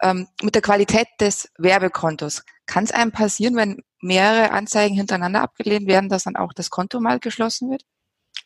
ähm, 0.01 0.27
mit 0.41 0.55
der 0.55 0.61
Qualität 0.61 1.07
des 1.19 1.51
Werbekontos? 1.57 2.43
Kann 2.65 2.83
es 2.83 2.91
einem 2.91 3.11
passieren, 3.11 3.55
wenn 3.55 3.83
mehrere 4.01 4.51
Anzeigen 4.51 4.95
hintereinander 4.95 5.41
abgelehnt 5.41 5.87
werden, 5.87 6.09
dass 6.09 6.23
dann 6.23 6.35
auch 6.35 6.53
das 6.53 6.69
Konto 6.69 6.99
mal 6.99 7.19
geschlossen 7.19 7.71
wird? 7.71 7.83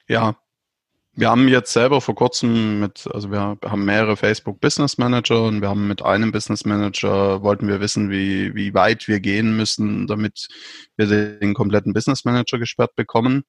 Ja, 0.08 0.36
wir 1.14 1.30
haben 1.30 1.50
jetzt 1.50 1.74
selber 1.74 2.00
vor 2.00 2.16
kurzem 2.16 2.80
mit, 2.80 3.06
also 3.14 3.32
wir 3.32 3.58
haben 3.66 3.84
mehrere 3.84 4.16
Facebook 4.16 4.62
Business 4.62 4.98
Manager 4.98 5.44
und 5.44 5.60
wir 5.60 5.68
haben 5.68 5.86
mit 5.90 6.02
einem 6.02 6.32
Business 6.32 6.64
Manager 6.64 7.44
wollten 7.44 7.68
wir 7.68 7.82
wissen, 7.82 8.10
wie, 8.10 8.56
wie 8.56 8.74
weit 8.74 9.10
wir 9.10 9.20
gehen 9.20 9.58
müssen, 9.58 10.08
damit 10.08 10.48
wir 10.96 11.08
den 11.08 11.54
kompletten 11.54 11.92
Business 11.92 12.24
Manager 12.24 12.60
gesperrt 12.60 12.96
bekommen. 12.96 13.44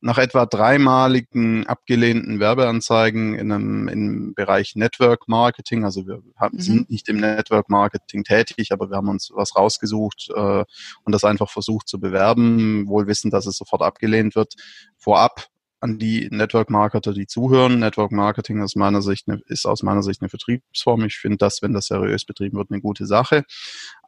Nach 0.00 0.18
etwa 0.18 0.46
dreimaligen 0.46 1.64
abgelehnten 1.68 2.40
Werbeanzeigen 2.40 3.38
in 3.38 3.52
einem 3.52 3.86
im 3.86 4.34
Bereich 4.34 4.74
Network 4.74 5.28
Marketing, 5.28 5.84
also 5.84 6.08
wir 6.08 6.20
haben, 6.36 6.56
mhm. 6.56 6.60
sind 6.60 6.90
nicht 6.90 7.08
im 7.08 7.18
Network 7.18 7.70
Marketing 7.70 8.24
tätig, 8.24 8.72
aber 8.72 8.90
wir 8.90 8.96
haben 8.96 9.08
uns 9.08 9.30
was 9.32 9.54
rausgesucht 9.54 10.28
äh, 10.34 10.64
und 11.04 11.12
das 11.12 11.22
einfach 11.22 11.50
versucht 11.50 11.86
zu 11.86 12.00
bewerben, 12.00 12.88
wohl 12.88 13.06
wissen, 13.06 13.30
dass 13.30 13.46
es 13.46 13.56
sofort 13.56 13.82
abgelehnt 13.82 14.34
wird. 14.34 14.54
Vorab 14.98 15.46
an 15.80 15.98
die 15.98 16.28
Network 16.30 16.70
Marketer, 16.70 17.12
die 17.12 17.26
zuhören. 17.26 17.78
Network 17.78 18.12
Marketing 18.12 18.62
aus 18.62 18.76
meiner 18.76 19.02
Sicht 19.02 19.28
eine, 19.28 19.40
ist 19.46 19.66
aus 19.66 19.82
meiner 19.82 20.02
Sicht 20.02 20.22
eine 20.22 20.28
Vertriebsform. 20.28 21.04
Ich 21.04 21.16
finde 21.16 21.38
das, 21.38 21.62
wenn 21.62 21.72
das 21.72 21.86
seriös 21.86 22.24
betrieben 22.24 22.56
wird, 22.56 22.70
eine 22.70 22.80
gute 22.80 23.06
Sache. 23.06 23.44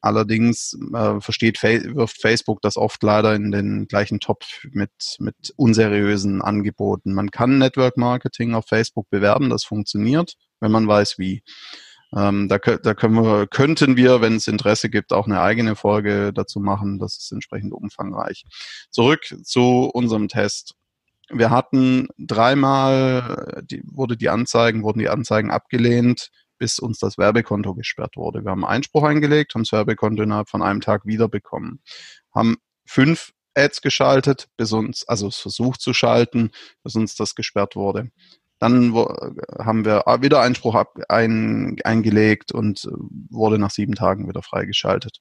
Allerdings 0.01 0.79
äh, 0.95 1.21
versteht, 1.21 1.63
wirft 1.63 2.21
Facebook 2.21 2.63
das 2.63 2.77
oft 2.77 3.03
leider 3.03 3.35
in 3.35 3.51
den 3.51 3.87
gleichen 3.87 4.21
Topf 4.21 4.65
mit, 4.71 4.91
mit 5.19 5.53
unseriösen 5.57 6.41
Angeboten. 6.43 7.15
Man 7.15 7.31
kann 7.31 7.59
Network 7.59 7.97
Marketing 7.97 8.55
auf 8.55 8.67
Facebook 8.67 9.11
bewerben, 9.11 9.51
das 9.51 9.65
funktioniert, 9.65 10.35
wenn 10.61 10.73
man 10.73 10.87
weiß 10.87 11.19
wie. 11.19 11.43
Ähm, 12.17 12.49
da, 12.49 12.57
da 12.59 12.95
wir, 12.95 13.47
könnten 13.49 13.97
wir, 13.97 14.23
wenn 14.23 14.37
es 14.37 14.49
Interesse 14.49 14.89
gibt, 14.89 15.13
auch 15.13 15.27
eine 15.27 15.43
eigene 15.43 15.77
Folge 15.77 16.33
dazu 16.33 16.59
machen. 16.59 16.99
Das 16.99 17.19
ist 17.19 17.33
entsprechend 17.33 17.73
umfangreich. 17.73 18.45
Zurück 18.91 19.35
zu 19.43 19.91
unserem 19.93 20.29
Test 20.29 20.75
wir 21.31 21.51
hatten 21.51 22.09
dreimal, 22.19 23.63
die, 23.65 23.83
wurde 23.85 24.17
die 24.17 24.29
Anzeigen, 24.29 24.83
wurden 24.83 24.99
die 24.99 25.09
Anzeigen 25.09 25.51
abgelehnt, 25.51 26.31
bis 26.59 26.79
uns 26.79 26.99
das 26.99 27.19
Werbekonto 27.19 27.75
gesperrt 27.75 28.17
wurde. 28.17 28.45
Wir 28.45 28.51
haben 28.51 28.65
Einspruch 28.65 29.05
eingelegt, 29.05 29.55
haben 29.55 29.63
das 29.63 29.73
Werbekonto 29.73 30.23
innerhalb 30.23 30.49
von 30.49 30.63
einem 30.63 30.81
Tag 30.81 31.07
wiederbekommen, 31.07 31.81
haben 32.35 32.57
fünf 32.87 33.33
Ads 33.55 33.83
geschaltet, 33.83 34.49
bis 34.57 34.73
uns, 34.73 35.07
also 35.07 35.29
es 35.29 35.37
versucht 35.37 35.81
zu 35.81 35.93
schalten, 35.93 36.51
bis 36.83 36.95
uns 36.95 37.15
das 37.15 37.35
gesperrt 37.35 37.77
wurde. 37.77 38.11
Dann 38.61 38.93
haben 38.95 39.85
wir 39.85 40.05
wieder 40.21 40.41
Einspruch 40.41 40.75
ab, 40.75 40.99
ein, 41.09 41.77
eingelegt 41.85 42.51
und 42.53 42.89
wurde 43.31 43.59
nach 43.59 43.71
sieben 43.71 43.95
Tagen 43.95 44.29
wieder 44.29 44.43
freigeschaltet. 44.43 45.21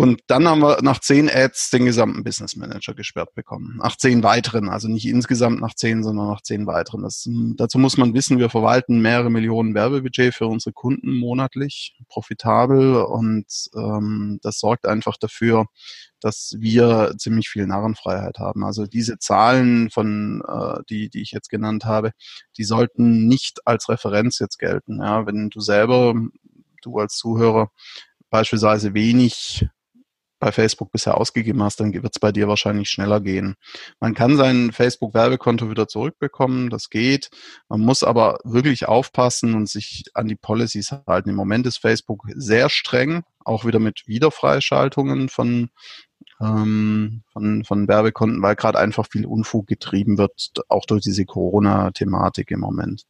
Und 0.00 0.22
dann 0.28 0.48
haben 0.48 0.62
wir 0.62 0.78
nach 0.80 0.98
zehn 0.98 1.28
Ads 1.28 1.68
den 1.72 1.84
gesamten 1.84 2.24
Business 2.24 2.56
Manager 2.56 2.94
gesperrt 2.94 3.34
bekommen. 3.34 3.76
Nach 3.76 3.94
zehn 3.96 4.22
weiteren, 4.22 4.70
also 4.70 4.88
nicht 4.88 5.04
insgesamt 5.04 5.60
nach 5.60 5.74
zehn, 5.74 6.02
sondern 6.02 6.28
nach 6.28 6.40
zehn 6.40 6.66
weiteren. 6.66 7.02
Das, 7.02 7.28
dazu 7.56 7.78
muss 7.78 7.98
man 7.98 8.14
wissen, 8.14 8.38
wir 8.38 8.48
verwalten 8.48 9.02
mehrere 9.02 9.28
Millionen 9.28 9.74
Werbebudget 9.74 10.34
für 10.34 10.46
unsere 10.46 10.72
Kunden 10.72 11.18
monatlich, 11.18 11.98
profitabel 12.08 12.96
und 13.02 13.44
ähm, 13.76 14.38
das 14.42 14.58
sorgt 14.58 14.86
einfach 14.86 15.18
dafür, 15.18 15.66
dass 16.18 16.54
wir 16.58 17.12
ziemlich 17.18 17.50
viel 17.50 17.66
Narrenfreiheit 17.66 18.38
haben. 18.38 18.64
Also 18.64 18.86
diese 18.86 19.18
Zahlen 19.18 19.90
von, 19.90 20.42
äh, 20.48 20.78
die, 20.88 21.10
die 21.10 21.20
ich 21.20 21.32
jetzt 21.32 21.50
genannt 21.50 21.84
habe, 21.84 22.12
die 22.56 22.64
sollten 22.64 23.26
nicht 23.26 23.66
als 23.66 23.90
Referenz 23.90 24.38
jetzt 24.38 24.58
gelten. 24.58 25.00
Ja, 25.02 25.26
wenn 25.26 25.50
du 25.50 25.60
selber, 25.60 26.14
du 26.80 26.98
als 26.98 27.16
Zuhörer 27.18 27.70
beispielsweise 28.30 28.94
wenig 28.94 29.68
bei 30.40 30.50
Facebook 30.50 30.90
bisher 30.90 31.16
ausgegeben 31.16 31.62
hast, 31.62 31.78
dann 31.78 31.92
wird 31.92 32.16
es 32.16 32.18
bei 32.18 32.32
dir 32.32 32.48
wahrscheinlich 32.48 32.90
schneller 32.90 33.20
gehen. 33.20 33.54
Man 34.00 34.14
kann 34.14 34.36
sein 34.36 34.72
Facebook-Werbekonto 34.72 35.70
wieder 35.70 35.86
zurückbekommen, 35.86 36.70
das 36.70 36.90
geht. 36.90 37.30
Man 37.68 37.80
muss 37.80 38.02
aber 38.02 38.38
wirklich 38.42 38.88
aufpassen 38.88 39.54
und 39.54 39.68
sich 39.68 40.04
an 40.14 40.26
die 40.26 40.36
Policies 40.36 40.92
halten. 41.06 41.28
Im 41.28 41.36
Moment 41.36 41.66
ist 41.66 41.76
Facebook 41.76 42.24
sehr 42.34 42.70
streng, 42.70 43.22
auch 43.44 43.64
wieder 43.64 43.78
mit 43.78 44.04
Wiederfreischaltungen 44.06 45.28
von, 45.28 45.68
ähm, 46.40 47.22
von, 47.32 47.64
von 47.64 47.86
Werbekonten, 47.86 48.42
weil 48.42 48.56
gerade 48.56 48.78
einfach 48.78 49.06
viel 49.10 49.26
Unfug 49.26 49.66
getrieben 49.66 50.18
wird, 50.18 50.52
auch 50.68 50.86
durch 50.86 51.02
diese 51.02 51.26
Corona-Thematik 51.26 52.50
im 52.50 52.60
Moment. 52.60 53.04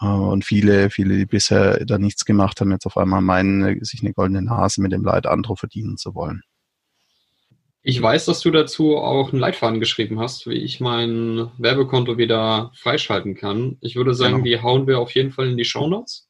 Äh, 0.00 0.06
und 0.06 0.44
viele, 0.44 0.90
viele, 0.90 1.16
die 1.16 1.26
bisher 1.26 1.84
da 1.84 1.98
nichts 1.98 2.24
gemacht 2.24 2.60
haben, 2.60 2.72
jetzt 2.72 2.86
auf 2.86 2.96
einmal 2.96 3.20
meinen, 3.20 3.84
sich 3.84 4.00
eine 4.02 4.12
goldene 4.12 4.42
Nase 4.42 4.82
mit 4.82 4.92
dem 4.92 5.04
Leid 5.04 5.26
anderer 5.26 5.56
verdienen 5.56 5.96
zu 5.96 6.14
wollen. 6.14 6.42
Ich 7.88 8.02
weiß, 8.02 8.26
dass 8.26 8.40
du 8.40 8.50
dazu 8.50 8.98
auch 8.98 9.32
einen 9.32 9.40
Leitfaden 9.40 9.80
geschrieben 9.80 10.20
hast, 10.20 10.46
wie 10.46 10.58
ich 10.58 10.78
mein 10.78 11.48
Werbekonto 11.56 12.18
wieder 12.18 12.70
freischalten 12.74 13.34
kann. 13.34 13.78
Ich 13.80 13.96
würde 13.96 14.12
sagen, 14.12 14.42
genau. 14.42 14.44
die 14.44 14.60
hauen 14.60 14.86
wir 14.86 14.98
auf 14.98 15.12
jeden 15.12 15.30
Fall 15.30 15.48
in 15.48 15.56
die 15.56 15.64
Show 15.64 15.88
Notes. 15.88 16.28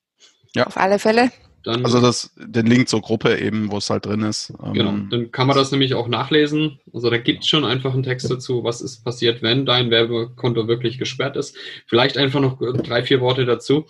Ja. 0.54 0.68
Auf 0.68 0.76
alle 0.76 1.00
Fälle. 1.00 1.32
Dann, 1.64 1.84
also 1.84 2.00
das, 2.00 2.32
den 2.36 2.66
Link 2.66 2.88
zur 2.88 3.00
Gruppe 3.00 3.36
eben, 3.40 3.72
wo 3.72 3.78
es 3.78 3.90
halt 3.90 4.06
drin 4.06 4.22
ist. 4.22 4.54
Genau, 4.72 4.90
ähm, 4.90 5.08
dann 5.10 5.32
kann 5.32 5.48
man 5.48 5.56
das 5.56 5.72
nämlich 5.72 5.94
auch 5.94 6.06
nachlesen. 6.06 6.78
Also 6.94 7.10
da 7.10 7.18
gibt 7.18 7.42
es 7.42 7.48
schon 7.48 7.64
einfach 7.64 7.92
einen 7.92 8.04
Text 8.04 8.30
dazu, 8.30 8.62
was 8.62 8.80
ist 8.80 9.02
passiert, 9.02 9.42
wenn 9.42 9.66
dein 9.66 9.90
Werbekonto 9.90 10.68
wirklich 10.68 10.96
gesperrt 10.96 11.36
ist. 11.36 11.56
Vielleicht 11.88 12.18
einfach 12.18 12.38
noch 12.38 12.60
drei, 12.60 13.02
vier 13.02 13.20
Worte 13.20 13.46
dazu. 13.46 13.86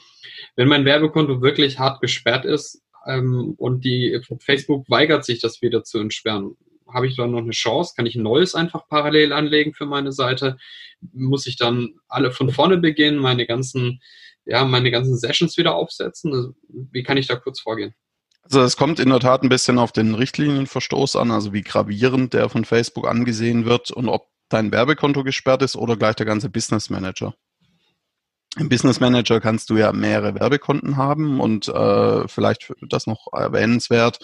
Wenn 0.57 0.69
mein 0.69 0.87
Werbekonto 0.87 1.43
wirklich 1.43 1.79
hart 1.79 2.01
gesperrt 2.01 2.47
ist 2.47 2.81
ähm, 3.07 3.53
und 3.59 3.85
die 3.85 4.19
Facebook 4.41 4.89
weigert 4.89 5.27
sich, 5.27 5.39
das 5.43 5.61
wieder 5.61 5.85
zu 5.85 5.99
entsperren, 5.99 6.57
habe 6.93 7.07
ich 7.07 7.17
dann 7.17 7.31
noch 7.31 7.39
eine 7.39 7.51
Chance? 7.51 7.95
Kann 7.97 8.07
ich 8.07 8.17
ein 8.17 8.23
neues 8.23 8.55
einfach 8.55 8.89
parallel 8.89 9.33
anlegen 9.33 9.75
für 9.75 9.87
meine 9.87 10.13
Seite? 10.13 10.57
Muss 11.13 11.47
ich 11.47 11.57
dann 11.57 11.95
alle 12.09 12.33
von 12.33 12.51
vorne 12.51 12.79
beginnen, 12.79 13.19
meine 13.19 13.47
ganzen 13.47 14.01
ja, 14.49 14.65
meine 14.65 14.91
ganzen 14.91 15.17
Sessions 15.17 15.57
wieder 15.59 15.75
aufsetzen? 15.75 16.33
Also, 16.33 16.55
wie 16.69 17.03
kann 17.03 17.19
ich 17.19 17.27
da 17.27 17.37
kurz 17.37 17.61
vorgehen? 17.61 17.95
Also 18.43 18.63
es 18.63 18.79
kommt 18.79 18.99
in 18.99 19.11
der 19.11 19.21
Tat 19.21 19.43
ein 19.43 19.51
bisschen 19.51 19.79
auf 19.79 19.93
den 19.93 20.15
Richtlinienverstoß 20.15 21.17
an, 21.17 21.31
also 21.31 21.53
wie 21.53 21.61
gravierend 21.61 22.33
der 22.33 22.49
von 22.49 22.65
Facebook 22.65 23.07
angesehen 23.07 23.67
wird 23.67 23.91
und 23.91 24.09
ob 24.09 24.29
dein 24.49 24.73
Werbekonto 24.73 25.23
gesperrt 25.23 25.61
ist 25.61 25.77
oder 25.77 25.99
gleich 25.99 26.17
der 26.17 26.25
ganze 26.25 26.49
Business 26.49 26.89
Manager. 26.89 27.35
Im 28.57 28.69
Business 28.69 28.99
Manager 28.99 29.41
kannst 29.41 29.71
du 29.71 29.77
ja 29.77 29.93
mehrere 29.93 30.35
Werbekonten 30.35 30.97
haben 30.97 31.39
und 31.41 31.69
äh, 31.69 32.27
vielleicht 32.29 32.73
das 32.89 33.07
noch 33.07 33.27
erwähnenswert, 33.33 34.19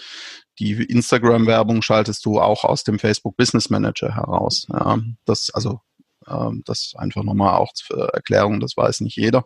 die 0.59 0.71
Instagram-Werbung 0.71 1.81
schaltest 1.81 2.25
du 2.25 2.39
auch 2.39 2.63
aus 2.63 2.83
dem 2.83 2.97
Facebook 2.97 3.37
Business 3.37 3.69
Manager 3.69 4.15
heraus. 4.15 4.67
Ja, 4.71 4.99
das 5.25 5.51
also 5.51 5.81
ähm, 6.27 6.63
das 6.65 6.93
einfach 6.95 7.23
nochmal 7.23 7.55
auch 7.55 7.73
zur 7.73 8.09
Erklärung, 8.09 8.59
das 8.59 8.75
weiß 8.75 9.01
nicht 9.01 9.15
jeder. 9.15 9.45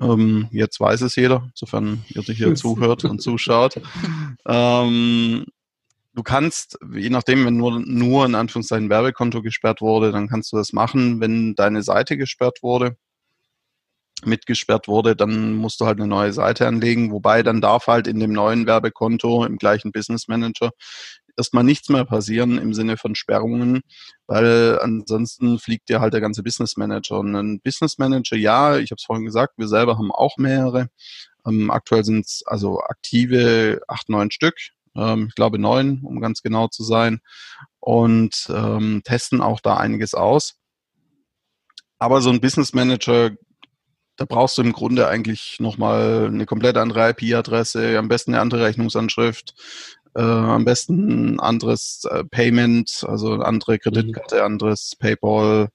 Ähm, 0.00 0.48
jetzt 0.52 0.78
weiß 0.78 1.00
es 1.00 1.16
jeder, 1.16 1.50
sofern 1.54 2.04
ihr 2.08 2.22
hier 2.22 2.54
zuhört 2.54 3.04
und 3.04 3.20
zuschaut. 3.20 3.80
Ähm, 4.46 5.44
du 6.14 6.22
kannst, 6.22 6.78
je 6.94 7.10
nachdem, 7.10 7.44
wenn 7.46 7.56
nur, 7.56 7.80
nur 7.80 8.26
in 8.26 8.34
Anführungszeichen 8.34 8.90
Werbekonto 8.90 9.42
gesperrt 9.42 9.80
wurde, 9.80 10.12
dann 10.12 10.28
kannst 10.28 10.52
du 10.52 10.56
das 10.56 10.72
machen. 10.72 11.20
Wenn 11.20 11.54
deine 11.54 11.82
Seite 11.82 12.16
gesperrt 12.16 12.58
wurde, 12.62 12.96
mitgesperrt 14.24 14.88
wurde, 14.88 15.16
dann 15.16 15.54
musst 15.54 15.80
du 15.80 15.86
halt 15.86 15.98
eine 15.98 16.08
neue 16.08 16.32
Seite 16.32 16.66
anlegen, 16.66 17.12
wobei 17.12 17.42
dann 17.42 17.60
darf 17.60 17.86
halt 17.86 18.06
in 18.06 18.20
dem 18.20 18.32
neuen 18.32 18.66
Werbekonto 18.66 19.44
im 19.44 19.56
gleichen 19.58 19.92
Business 19.92 20.28
Manager 20.28 20.70
erstmal 21.38 21.64
nichts 21.64 21.88
mehr 21.88 22.04
passieren 22.04 22.58
im 22.58 22.74
Sinne 22.74 22.96
von 22.96 23.14
Sperrungen, 23.14 23.80
weil 24.26 24.78
ansonsten 24.82 25.58
fliegt 25.58 25.88
dir 25.88 26.00
halt 26.00 26.12
der 26.12 26.20
ganze 26.20 26.42
Business 26.42 26.76
Manager. 26.76 27.20
Und 27.20 27.34
ein 27.34 27.60
Business 27.60 27.96
Manager, 27.96 28.36
ja, 28.36 28.76
ich 28.76 28.90
habe 28.90 28.98
es 28.98 29.04
vorhin 29.04 29.24
gesagt, 29.24 29.54
wir 29.56 29.68
selber 29.68 29.96
haben 29.96 30.10
auch 30.10 30.36
mehrere. 30.36 30.88
Ähm, 31.46 31.70
aktuell 31.70 32.04
sind 32.04 32.26
es 32.26 32.42
also 32.44 32.80
aktive 32.80 33.80
acht, 33.88 34.08
neun 34.08 34.30
Stück. 34.30 34.56
Ähm, 34.96 35.26
ich 35.28 35.34
glaube 35.36 35.58
neun, 35.58 36.02
um 36.04 36.20
ganz 36.20 36.42
genau 36.42 36.68
zu 36.68 36.82
sein. 36.82 37.20
Und 37.78 38.50
ähm, 38.50 39.02
testen 39.04 39.40
auch 39.40 39.60
da 39.60 39.76
einiges 39.76 40.14
aus. 40.14 40.56
Aber 42.00 42.20
so 42.20 42.30
ein 42.30 42.40
Business 42.40 42.74
Manager 42.74 43.30
da 44.18 44.24
brauchst 44.24 44.58
du 44.58 44.62
im 44.62 44.72
Grunde 44.72 45.06
eigentlich 45.08 45.58
nochmal 45.60 46.26
eine 46.26 46.44
komplett 46.44 46.76
andere 46.76 47.10
IP-Adresse, 47.10 47.96
am 47.96 48.08
besten 48.08 48.34
eine 48.34 48.40
andere 48.42 48.64
Rechnungsanschrift, 48.64 49.54
äh, 50.16 50.20
am 50.20 50.64
besten 50.64 51.36
ein 51.36 51.40
anderes 51.40 52.04
äh, 52.10 52.24
Payment, 52.24 53.04
also 53.06 53.32
eine 53.32 53.44
andere 53.46 53.78
Kreditkarte, 53.78 54.36
mhm. 54.36 54.42
anderes 54.42 54.96
PayPal. 54.98 55.68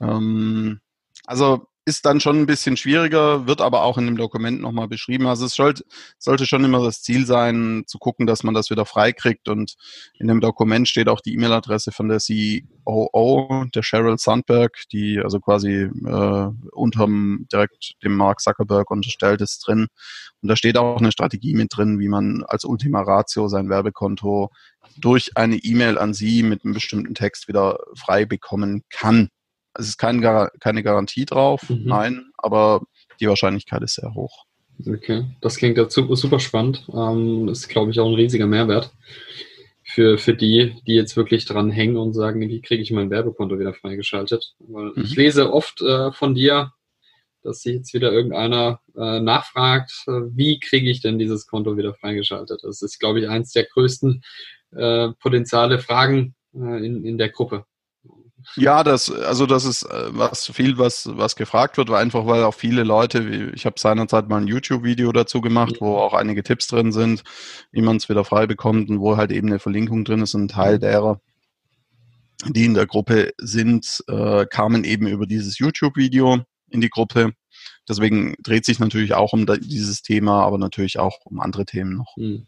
Ähm, 0.00 0.80
also 1.24 1.69
ist 1.86 2.04
dann 2.04 2.20
schon 2.20 2.38
ein 2.38 2.46
bisschen 2.46 2.76
schwieriger, 2.76 3.46
wird 3.46 3.60
aber 3.60 3.82
auch 3.82 3.96
in 3.98 4.06
dem 4.06 4.16
Dokument 4.16 4.60
nochmal 4.60 4.86
beschrieben. 4.86 5.26
Also 5.26 5.46
es 5.46 5.54
sollte, 5.54 6.46
schon 6.46 6.64
immer 6.64 6.84
das 6.84 7.02
Ziel 7.02 7.26
sein, 7.26 7.84
zu 7.86 7.98
gucken, 7.98 8.26
dass 8.26 8.42
man 8.42 8.54
das 8.54 8.70
wieder 8.70 8.84
freikriegt. 8.84 9.48
Und 9.48 9.76
in 10.18 10.28
dem 10.28 10.40
Dokument 10.40 10.88
steht 10.88 11.08
auch 11.08 11.20
die 11.20 11.34
E-Mail-Adresse 11.34 11.90
von 11.90 12.08
der 12.08 12.18
COO, 12.18 13.64
der 13.74 13.82
Sheryl 13.82 14.18
Sandberg, 14.18 14.82
die 14.92 15.20
also 15.20 15.40
quasi 15.40 15.90
äh, 16.04 16.50
unterm 16.72 17.46
direkt 17.50 17.94
dem 18.04 18.14
Mark 18.14 18.40
Zuckerberg 18.40 18.90
unterstellt 18.90 19.40
ist 19.40 19.66
drin. 19.66 19.86
Und 20.42 20.48
da 20.48 20.56
steht 20.56 20.76
auch 20.76 20.98
eine 20.98 21.12
Strategie 21.12 21.54
mit 21.54 21.74
drin, 21.74 21.98
wie 21.98 22.08
man 22.08 22.44
als 22.46 22.64
Ultima 22.64 23.00
Ratio 23.02 23.48
sein 23.48 23.68
Werbekonto 23.68 24.50
durch 24.98 25.36
eine 25.36 25.56
E-Mail 25.56 25.98
an 25.98 26.14
Sie 26.14 26.42
mit 26.42 26.64
einem 26.64 26.74
bestimmten 26.74 27.14
Text 27.14 27.48
wieder 27.48 27.78
frei 27.94 28.26
bekommen 28.26 28.82
kann. 28.90 29.30
Es 29.74 29.88
ist 29.88 29.98
kein, 29.98 30.20
keine 30.60 30.82
Garantie 30.82 31.24
drauf, 31.24 31.68
mhm. 31.68 31.82
nein, 31.84 32.24
aber 32.36 32.82
die 33.20 33.28
Wahrscheinlichkeit 33.28 33.82
ist 33.82 33.94
sehr 33.94 34.14
hoch. 34.14 34.44
Okay, 34.86 35.24
das 35.40 35.56
klingt 35.56 35.76
ja 35.76 35.88
super, 35.90 36.40
spannend. 36.40 36.86
Ähm, 36.92 37.48
ist, 37.48 37.68
glaube 37.68 37.90
ich, 37.90 38.00
auch 38.00 38.08
ein 38.08 38.14
riesiger 38.14 38.46
Mehrwert 38.46 38.92
für, 39.82 40.18
für 40.18 40.34
die, 40.34 40.76
die 40.86 40.94
jetzt 40.94 41.16
wirklich 41.16 41.44
dran 41.44 41.70
hängen 41.70 41.96
und 41.96 42.14
sagen, 42.14 42.40
wie 42.40 42.60
kriege 42.60 42.82
ich 42.82 42.90
mein 42.90 43.10
Werbekonto 43.10 43.58
wieder 43.58 43.74
freigeschaltet. 43.74 44.54
Weil 44.58 44.92
mhm. 44.94 45.02
Ich 45.02 45.16
lese 45.16 45.52
oft 45.52 45.82
äh, 45.82 46.12
von 46.12 46.34
dir, 46.34 46.72
dass 47.42 47.62
sich 47.62 47.74
jetzt 47.74 47.94
wieder 47.94 48.12
irgendeiner 48.12 48.80
äh, 48.96 49.20
nachfragt, 49.20 50.04
äh, 50.06 50.12
wie 50.32 50.60
kriege 50.60 50.90
ich 50.90 51.00
denn 51.00 51.18
dieses 51.18 51.46
Konto 51.46 51.76
wieder 51.76 51.94
freigeschaltet? 51.94 52.60
Das 52.62 52.82
ist, 52.82 52.98
glaube 52.98 53.20
ich, 53.20 53.28
eins 53.28 53.52
der 53.52 53.64
größten 53.64 54.22
äh, 54.72 55.08
potenziale 55.20 55.78
Fragen 55.78 56.34
äh, 56.54 56.84
in, 56.84 57.04
in 57.04 57.18
der 57.18 57.30
Gruppe. 57.30 57.64
Ja, 58.56 58.84
das, 58.84 59.10
also 59.10 59.46
das 59.46 59.64
ist 59.64 59.82
äh, 59.84 60.08
was 60.10 60.46
viel, 60.46 60.78
was, 60.78 61.08
was 61.12 61.36
gefragt 61.36 61.76
wird, 61.76 61.88
weil 61.88 62.02
einfach, 62.02 62.26
weil 62.26 62.44
auch 62.44 62.54
viele 62.54 62.84
Leute, 62.84 63.52
ich 63.54 63.66
habe 63.66 63.78
seinerzeit 63.78 64.28
mal 64.28 64.40
ein 64.40 64.46
YouTube-Video 64.46 65.12
dazu 65.12 65.40
gemacht, 65.40 65.76
wo 65.80 65.96
auch 65.96 66.14
einige 66.14 66.42
Tipps 66.42 66.66
drin 66.66 66.92
sind, 66.92 67.22
wie 67.72 67.82
man 67.82 67.96
es 67.96 68.08
wieder 68.08 68.24
frei 68.24 68.46
bekommt 68.46 68.90
und 68.90 69.00
wo 69.00 69.16
halt 69.16 69.32
eben 69.32 69.48
eine 69.48 69.58
Verlinkung 69.58 70.04
drin 70.04 70.22
ist. 70.22 70.34
Ein 70.34 70.48
Teil 70.48 70.76
mhm. 70.76 70.80
derer, 70.80 71.20
die 72.46 72.64
in 72.64 72.74
der 72.74 72.86
Gruppe 72.86 73.32
sind, 73.38 74.02
äh, 74.08 74.46
kamen 74.46 74.84
eben 74.84 75.06
über 75.06 75.26
dieses 75.26 75.58
YouTube-Video 75.58 76.44
in 76.68 76.80
die 76.80 76.90
Gruppe. 76.90 77.32
Deswegen 77.88 78.36
dreht 78.42 78.64
sich 78.64 78.78
natürlich 78.78 79.14
auch 79.14 79.32
um 79.32 79.46
dieses 79.46 80.02
Thema, 80.02 80.44
aber 80.44 80.58
natürlich 80.58 80.98
auch 80.98 81.18
um 81.24 81.40
andere 81.40 81.64
Themen 81.64 81.96
noch. 81.96 82.16
Mhm. 82.16 82.46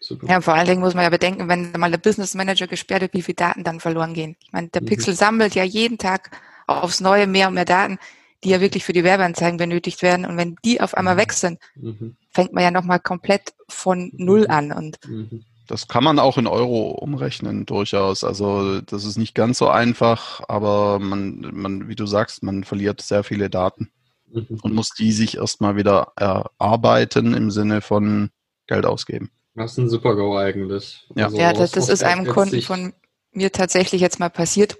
Super. 0.00 0.26
Ja, 0.26 0.40
vor 0.40 0.54
allen 0.54 0.66
Dingen 0.66 0.80
muss 0.80 0.94
man 0.94 1.04
ja 1.04 1.10
bedenken, 1.10 1.48
wenn 1.48 1.72
mal 1.72 1.90
der 1.90 1.98
Business 1.98 2.34
Manager 2.34 2.66
gesperrt 2.66 3.02
wird, 3.02 3.12
wie 3.12 3.22
viele 3.22 3.36
Daten 3.36 3.64
dann 3.64 3.80
verloren 3.80 4.14
gehen. 4.14 4.36
Ich 4.40 4.52
meine, 4.52 4.68
der 4.68 4.80
mhm. 4.80 4.86
Pixel 4.86 5.14
sammelt 5.14 5.54
ja 5.54 5.62
jeden 5.62 5.98
Tag 5.98 6.30
aufs 6.66 7.00
Neue 7.00 7.26
mehr 7.26 7.48
und 7.48 7.54
mehr 7.54 7.66
Daten, 7.66 7.98
die 8.42 8.48
ja 8.48 8.60
wirklich 8.62 8.84
für 8.84 8.94
die 8.94 9.04
Werbeanzeigen 9.04 9.58
benötigt 9.58 10.00
werden. 10.02 10.24
Und 10.24 10.38
wenn 10.38 10.56
die 10.64 10.80
auf 10.80 10.94
einmal 10.94 11.14
mhm. 11.14 11.18
weg 11.18 11.32
sind, 11.34 11.58
mhm. 11.74 12.16
fängt 12.30 12.54
man 12.54 12.64
ja 12.64 12.70
nochmal 12.70 12.98
komplett 12.98 13.52
von 13.68 14.10
Null 14.14 14.44
mhm. 14.44 14.50
an. 14.50 14.72
Und 14.72 14.98
mhm. 15.06 15.44
das 15.66 15.86
kann 15.86 16.02
man 16.04 16.18
auch 16.18 16.38
in 16.38 16.46
Euro 16.46 16.92
umrechnen, 16.92 17.66
durchaus. 17.66 18.24
Also 18.24 18.80
das 18.80 19.04
ist 19.04 19.18
nicht 19.18 19.34
ganz 19.34 19.58
so 19.58 19.68
einfach, 19.68 20.40
aber 20.48 20.98
man, 20.98 21.50
man 21.52 21.88
wie 21.88 21.96
du 21.96 22.06
sagst, 22.06 22.42
man 22.42 22.64
verliert 22.64 23.02
sehr 23.02 23.22
viele 23.22 23.50
Daten 23.50 23.90
mhm. 24.32 24.46
und 24.62 24.74
muss 24.74 24.94
die 24.94 25.12
sich 25.12 25.36
erstmal 25.36 25.76
wieder 25.76 26.12
erarbeiten 26.16 27.34
im 27.34 27.50
Sinne 27.50 27.82
von 27.82 28.30
Geld 28.66 28.86
ausgeben. 28.86 29.30
Das 29.60 29.72
ist 29.72 29.78
ein 29.78 29.90
Super-GO 29.90 30.38
eigentlich. 30.38 31.06
Ja, 31.14 31.26
also 31.26 31.36
ja 31.36 31.52
das, 31.52 31.72
das 31.72 31.90
ist 31.90 32.02
einem 32.02 32.26
Kunden 32.26 32.62
von 32.62 32.94
mir 33.32 33.52
tatsächlich 33.52 34.00
jetzt 34.00 34.18
mal 34.18 34.30
passiert 34.30 34.78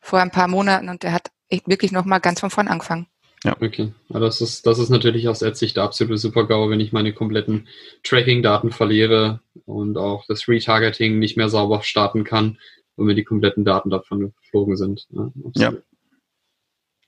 vor 0.00 0.20
ein 0.20 0.30
paar 0.30 0.46
Monaten 0.46 0.88
und 0.88 1.02
der 1.02 1.12
hat 1.12 1.32
echt 1.48 1.66
wirklich 1.66 1.90
nochmal 1.90 2.20
ganz 2.20 2.38
von 2.38 2.50
vorn 2.50 2.68
angefangen. 2.68 3.08
Ja. 3.42 3.56
Okay. 3.60 3.92
Ja, 4.08 4.20
das 4.20 4.40
ist, 4.40 4.66
das 4.66 4.78
ist 4.78 4.88
natürlich 4.88 5.28
aus 5.28 5.40
Sicht 5.40 5.76
der 5.76 5.82
absolute 5.82 6.16
Super-GAU, 6.16 6.70
wenn 6.70 6.78
ich 6.78 6.92
meine 6.92 7.12
kompletten 7.12 7.66
Tracking-Daten 8.04 8.70
verliere 8.70 9.40
und 9.64 9.98
auch 9.98 10.24
das 10.28 10.46
Retargeting 10.46 11.18
nicht 11.18 11.36
mehr 11.36 11.48
sauber 11.48 11.82
starten 11.82 12.22
kann 12.22 12.58
und 12.94 13.06
mir 13.06 13.16
die 13.16 13.24
kompletten 13.24 13.64
Daten 13.64 13.90
davon 13.90 14.32
geflogen 14.40 14.76
sind. 14.76 15.08
Ja. 15.10 15.32
ja. 15.56 15.72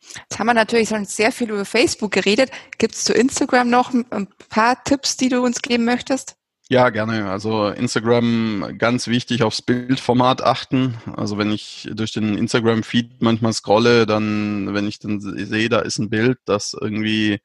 Jetzt 0.01 0.41
haben 0.41 0.47
wir 0.49 0.55
natürlich 0.55 0.89
schon 0.89 1.05
sehr 1.05 1.31
viel 1.31 1.51
über 1.51 1.65
Facebook 1.65 2.11
geredet. 2.11 2.51
Gibt 2.79 2.95
es 2.95 3.05
zu 3.05 3.13
Instagram 3.13 3.71
noch 3.71 3.93
ein 3.95 4.27
paar 4.49 4.83
Tipps, 4.83 5.17
die 5.17 5.29
du 5.29 5.45
uns 5.45 5.63
geben 5.63 5.85
möchtest? 5.85 6.37
Ja, 6.73 6.89
gerne. 6.89 7.29
Also 7.29 7.69
Instagram 7.69 8.79
ganz 8.79 9.07
wichtig 9.07 9.43
aufs 9.43 9.61
Bildformat 9.61 10.43
achten. 10.43 10.95
Also 11.15 11.37
wenn 11.37 11.51
ich 11.51 11.87
durch 11.93 12.13
den 12.13 12.39
Instagram-Feed 12.39 13.21
manchmal 13.21 13.53
scrolle, 13.53 14.07
dann, 14.07 14.73
wenn 14.73 14.89
ich 14.89 14.99
dann 14.99 15.21
sehe, 15.21 15.69
da 15.69 15.81
ist 15.81 15.99
ein 15.99 16.09
Bild, 16.09 16.39
das 16.47 16.75
irgendwie, 16.81 17.41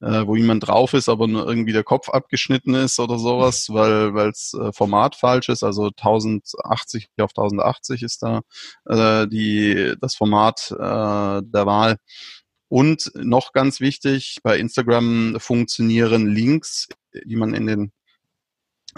äh, 0.00 0.24
wo 0.24 0.36
jemand 0.36 0.68
drauf 0.68 0.94
ist, 0.94 1.08
aber 1.08 1.26
nur 1.26 1.48
irgendwie 1.48 1.72
der 1.72 1.82
Kopf 1.82 2.10
abgeschnitten 2.10 2.74
ist 2.74 3.00
oder 3.00 3.18
sowas, 3.18 3.70
weil 3.70 4.14
weil's 4.14 4.54
äh, 4.54 4.72
Format 4.72 5.16
falsch 5.16 5.48
ist. 5.48 5.64
Also 5.64 5.86
1080 5.86 7.08
auf 7.18 7.32
1080 7.36 8.04
ist 8.04 8.22
da 8.22 8.42
äh, 8.86 9.26
die 9.26 9.94
das 10.00 10.14
Format 10.14 10.70
äh, 10.70 10.76
der 10.78 11.66
Wahl. 11.66 11.96
Und 12.68 13.10
noch 13.16 13.52
ganz 13.52 13.80
wichtig, 13.80 14.38
bei 14.44 14.56
Instagram 14.60 15.40
funktionieren 15.40 16.28
Links, 16.28 16.86
die 17.24 17.34
man 17.34 17.52
in 17.52 17.66
den 17.66 17.92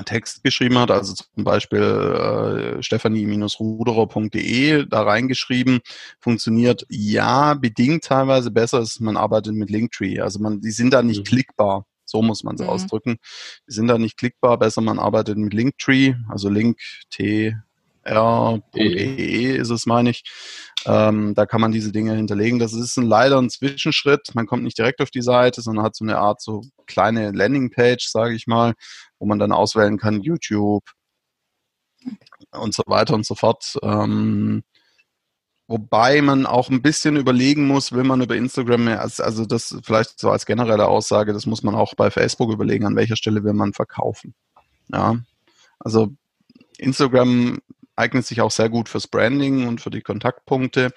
Text 0.05 0.43
geschrieben 0.43 0.79
hat, 0.79 0.91
also 0.91 1.15
zum 1.15 1.45
Beispiel 1.45 1.81
äh, 1.81 2.83
stephanie-ruderer.de 2.83 4.87
da 4.87 5.03
reingeschrieben, 5.03 5.81
funktioniert 6.19 6.87
ja 6.89 7.55
bedingt 7.55 8.05
teilweise 8.05 8.51
besser, 8.51 8.79
als 8.79 9.01
man 9.01 9.17
arbeitet 9.17 9.55
mit 9.55 9.71
Linktree. 9.71 10.21
Also 10.21 10.41
man, 10.41 10.61
die 10.61 10.71
sind 10.71 10.93
da 10.93 11.03
nicht 11.03 11.21
mhm. 11.21 11.25
klickbar. 11.25 11.87
So 12.05 12.23
muss 12.23 12.43
man 12.43 12.57
es 12.57 12.63
mhm. 12.63 12.69
ausdrücken. 12.69 13.19
Die 13.69 13.73
sind 13.73 13.89
da 13.89 13.99
nicht 13.99 14.17
klickbar, 14.17 14.59
besser 14.59 14.81
man 14.81 14.99
arbeitet 14.99 15.39
mit 15.39 15.55
Linktree, 15.55 16.15
also 16.29 16.49
Link 16.49 16.79
T 17.11 17.57
r.ee 18.03 19.57
ist 19.57 19.71
es, 19.71 19.87
meine 19.87 20.11
ich. 20.11 20.25
Ähm, 20.85 21.35
da 21.35 21.47
kann 21.47 21.61
man 21.61 21.73
diese 21.73 21.93
Dinge 21.93 22.15
hinterlegen. 22.15 22.59
Das 22.59 22.73
ist 22.73 22.97
ein, 22.97 23.07
leider 23.07 23.41
ein 23.41 23.51
Zwischenschritt. 23.51 24.35
Man 24.35 24.47
kommt 24.47 24.65
nicht 24.65 24.79
direkt 24.79 25.01
auf 25.01 25.11
die 25.11 25.23
Seite, 25.23 25.63
sondern 25.63 25.85
hat 25.85 25.95
so 25.95 26.05
eine 26.05 26.19
Art 26.19 26.41
so 26.41 26.63
kleine 26.87 27.31
Landingpage, 27.31 28.09
sage 28.09 28.35
ich 28.35 28.47
mal, 28.47 28.75
wo 29.19 29.27
man 29.27 29.39
dann 29.39 29.53
auswählen 29.53 29.99
kann, 29.99 30.23
YouTube 30.23 30.85
und 32.51 32.75
so 32.75 32.83
weiter 32.87 33.15
und 33.15 33.25
so 33.25 33.35
fort. 33.35 33.79
Ähm, 33.83 34.65
wobei 35.69 36.21
man 36.21 36.47
auch 36.47 36.69
ein 36.69 36.83
bisschen 36.83 37.17
überlegen 37.17 37.67
muss, 37.67 37.93
will 37.93 38.05
man 38.05 38.21
über 38.21 38.37
Instagram, 38.37 38.89
also 38.89 39.47
das 39.47 39.77
vielleicht 39.85 40.19
so 40.19 40.31
als 40.31 40.47
generelle 40.47 40.89
Aussage, 40.89 41.33
das 41.33 41.47
muss 41.47 41.63
man 41.63 41.75
auch 41.75 41.95
bei 41.95 42.11
Facebook 42.11 42.53
überlegen, 42.53 42.85
an 42.85 42.97
welcher 42.97 43.17
Stelle 43.17 43.45
will 43.45 43.55
man 43.55 43.73
verkaufen. 43.73 44.35
Ja, 44.89 45.17
also 45.79 46.13
Instagram 46.79 47.61
eignet 48.03 48.27
sich 48.27 48.41
auch 48.41 48.51
sehr 48.51 48.69
gut 48.69 48.89
fürs 48.89 49.09
Branding 49.09 49.67
und 49.67 49.81
für 49.81 49.91
die 49.91 50.03
Kontaktpunkte. 50.03 50.91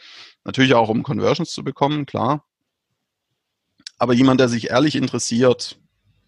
Natürlich 0.44 0.74
auch, 0.74 0.90
um 0.90 1.04
Conversions 1.04 1.52
zu 1.52 1.64
bekommen, 1.64 2.06
klar. 2.06 2.44
Aber 3.98 4.14
jemand, 4.14 4.40
der 4.40 4.50
sich 4.50 4.72
ehrlich 4.72 4.96
interessiert 4.96 5.80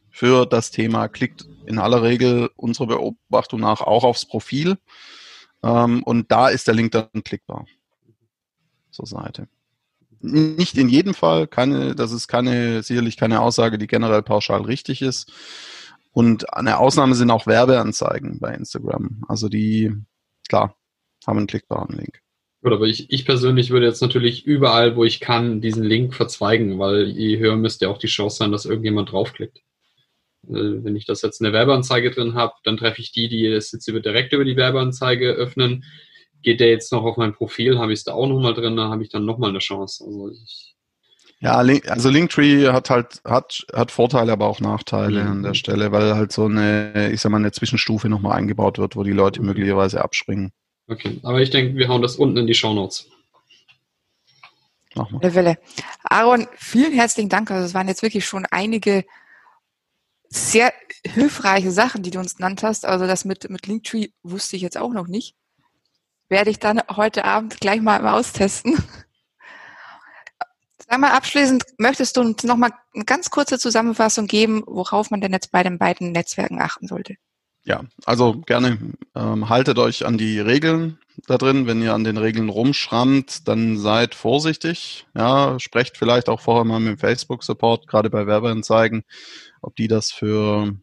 für 0.10 0.46
das 0.46 0.72
Thema, 0.72 1.10
klickt 1.10 1.46
in 1.66 1.80
aller 1.80 2.02
Regel 2.02 2.50
unserer 2.56 2.88
Beobachtung 2.88 3.60
nach 3.60 3.82
auch 3.82 4.04
aufs 4.04 4.26
Profil. 4.26 4.78
Ähm, 5.64 6.04
und 6.04 6.32
da 6.32 6.50
ist 6.50 6.68
der 6.68 6.76
Link 6.76 6.92
dann 6.92 7.10
klickbar 7.24 7.66
zur 8.92 9.06
Seite. 9.06 9.48
Nicht 10.20 10.78
in 10.78 10.90
jedem 10.90 11.14
Fall, 11.14 11.48
keine, 11.48 11.94
das 11.94 12.12
ist 12.12 12.28
keine, 12.28 12.82
sicherlich 12.82 13.18
keine 13.18 13.42
Aussage, 13.42 13.78
die 13.78 13.88
generell 13.88 14.24
pauschal 14.24 14.62
richtig 14.62 15.02
ist. 15.02 15.32
Und 16.12 16.52
eine 16.52 16.80
Ausnahme 16.80 17.14
sind 17.14 17.30
auch 17.30 17.46
Werbeanzeigen 17.46 18.40
bei 18.40 18.56
Instagram. 18.56 19.24
Also 19.28 19.50
die, 19.50 19.94
klar, 20.48 20.76
haben 21.26 21.38
einen 21.38 21.48
klickbaren 21.48 21.96
Link. 21.96 22.22
Gut, 22.64 22.74
aber 22.74 22.86
ich, 22.86 23.12
ich 23.12 23.26
persönlich 23.26 23.70
würde 23.70 23.86
jetzt 23.86 24.02
natürlich 24.02 24.46
überall, 24.46 24.96
wo 24.96 25.04
ich 25.04 25.20
kann, 25.20 25.62
diesen 25.62 25.84
Link 25.84 26.16
verzweigen, 26.16 26.80
weil 26.80 27.08
je 27.08 27.38
höher 27.38 27.56
müsste 27.56 27.90
auch 27.90 28.00
die 28.00 28.08
Chance 28.08 28.38
sein, 28.38 28.52
dass 28.52 28.66
irgendjemand 28.66 29.12
draufklickt. 29.12 29.60
Äh, 30.48 30.84
wenn 30.84 30.96
ich 30.96 31.06
das 31.06 31.22
jetzt 31.22 31.42
eine 31.42 31.54
Werbeanzeige 31.54 32.12
drin 32.12 32.34
habe, 32.34 32.54
dann 32.64 32.78
treffe 32.78 33.02
ich 33.02 33.12
die, 33.12 33.30
die 33.30 33.50
das 33.52 33.72
jetzt 33.72 33.88
über, 33.88 34.00
direkt 34.00 34.34
über 34.34 34.46
die 34.46 34.56
Werbeanzeige 34.56 35.32
öffnen. 35.32 35.86
Geht 36.42 36.60
der 36.60 36.70
jetzt 36.70 36.92
noch 36.92 37.04
auf 37.04 37.18
mein 37.18 37.34
Profil, 37.34 37.78
habe 37.80 37.94
ich 37.94 38.00
es 38.00 38.06
da 38.06 38.14
auch 38.14 38.28
nochmal 38.28 38.54
drin, 38.54 38.76
dann 38.76 38.90
habe 38.90 39.04
ich 39.04 39.10
dann 39.10 39.26
nochmal 39.26 39.50
eine 39.50 39.60
Chance. 39.60 40.04
Also 40.06 40.32
ich, 40.32 40.77
ja, 41.40 41.54
also 41.54 42.10
Linktree 42.10 42.68
hat 42.70 42.90
halt 42.90 43.22
hat, 43.24 43.66
hat 43.74 43.92
Vorteile, 43.92 44.32
aber 44.32 44.48
auch 44.48 44.60
Nachteile 44.60 45.24
mhm. 45.24 45.32
an 45.32 45.44
der 45.44 45.54
Stelle, 45.54 45.92
weil 45.92 46.16
halt 46.16 46.32
so 46.32 46.46
eine, 46.46 47.12
ich 47.12 47.22
sag 47.22 47.32
mal, 47.32 47.38
eine 47.38 47.52
Zwischenstufe 47.52 48.10
nochmal 48.10 48.38
eingebaut 48.38 48.80
wird, 48.80 48.96
wo 48.96 49.04
die 49.04 49.12
Leute 49.12 49.42
möglicherweise 49.44 50.04
abspringen. 50.04 50.52
Okay, 50.88 51.20
aber 51.24 51.42
ich 51.42 51.50
denke, 51.52 51.76
wir 51.76 51.90
hauen 51.90 52.02
das 52.02 52.16
unten 52.16 52.38
in 52.38 52.48
die 52.48 52.56
Show 52.56 52.74
Notes. 52.74 53.08
Machen 54.96 55.22
wir. 55.22 55.36
Welle. 55.36 55.58
Aaron, 56.04 56.48
vielen 56.56 56.94
herzlichen 56.94 57.30
Dank. 57.30 57.52
Also 57.52 57.66
es 57.66 57.74
waren 57.74 57.88
jetzt 57.88 58.02
wirklich 58.02 58.26
schon 58.26 58.46
einige 58.50 59.06
sehr 60.30 60.74
hilfreiche 61.06 61.72
Sachen, 61.72 62.04
die 62.04 62.10
du 62.10 62.20
uns 62.20 62.36
genannt 62.36 62.64
hast. 62.64 62.86
Also 62.86 63.06
das 63.06 63.26
mit, 63.26 63.50
mit 63.50 63.68
Linktree 63.68 64.08
wusste 64.24 64.56
ich 64.56 64.62
jetzt 64.62 64.78
auch 64.78 64.92
noch 64.92 65.08
nicht. 65.08 65.36
Werde 66.30 66.50
ich 66.50 66.60
dann 66.60 66.82
heute 66.96 67.26
Abend 67.26 67.60
gleich 67.60 67.82
mal 67.82 68.06
austesten. 68.08 68.78
Sag 70.90 71.00
mal 71.00 71.12
abschließend, 71.12 71.66
möchtest 71.78 72.16
du 72.16 72.22
uns 72.22 72.44
noch 72.44 72.56
mal 72.56 72.72
eine 72.94 73.04
ganz 73.04 73.30
kurze 73.30 73.60
Zusammenfassung 73.60 74.26
geben, 74.26 74.64
worauf 74.66 75.12
man 75.12 75.20
denn 75.20 75.34
jetzt 75.34 75.52
bei 75.52 75.62
den 75.62 75.78
beiden 75.78 76.14
Netzwerken 76.14 76.62
achten 76.62 76.88
sollte? 76.88 77.16
Ja, 77.66 77.84
also 78.06 78.40
gerne 78.46 78.80
ähm, 79.14 79.50
haltet 79.50 79.78
euch 79.80 80.06
an 80.06 80.18
die 80.18 80.40
Regeln 80.40 81.00
da 81.28 81.38
drin. 81.38 81.68
Wenn 81.68 81.82
ihr 81.82 81.94
an 81.94 82.06
den 82.06 82.16
Regeln 82.16 82.48
rumschrammt, 82.48 83.50
dann 83.50 83.78
seid 83.78 84.16
vorsichtig. 84.16 85.06
Ja, 85.14 85.60
sprecht 85.60 85.98
vielleicht 85.98 86.30
auch 86.30 86.40
vorher 86.40 86.64
mal 86.64 86.80
mit 86.80 86.94
dem 86.94 86.98
Facebook-Support, 86.98 87.88
gerade 87.88 88.10
bei 88.10 88.26
Werbeanzeigen, 88.26 89.04
ob 89.62 89.76
die 89.76 89.90
das 89.90 90.12
für 90.12 90.74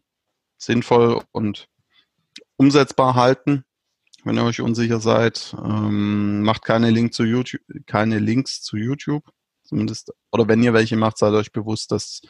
sinnvoll 0.59 1.23
und 1.31 1.67
umsetzbar 2.57 3.15
halten. 3.15 3.65
Wenn 4.23 4.37
ihr 4.37 4.43
euch 4.43 4.61
unsicher 4.61 4.99
seid, 4.99 5.55
ähm, 5.57 6.43
macht 6.43 6.63
keine, 6.63 6.91
Link 6.91 7.15
zu 7.15 7.23
YouTube, 7.23 7.61
keine 7.87 8.19
Links 8.19 8.61
zu 8.61 8.77
YouTube 8.77 9.23
zumindest, 9.65 10.13
oder 10.31 10.47
wenn 10.47 10.63
ihr 10.63 10.73
welche 10.73 10.95
macht, 10.95 11.17
seid 11.17 11.33
euch 11.33 11.51
bewusst, 11.51 11.91
dass 11.91 12.21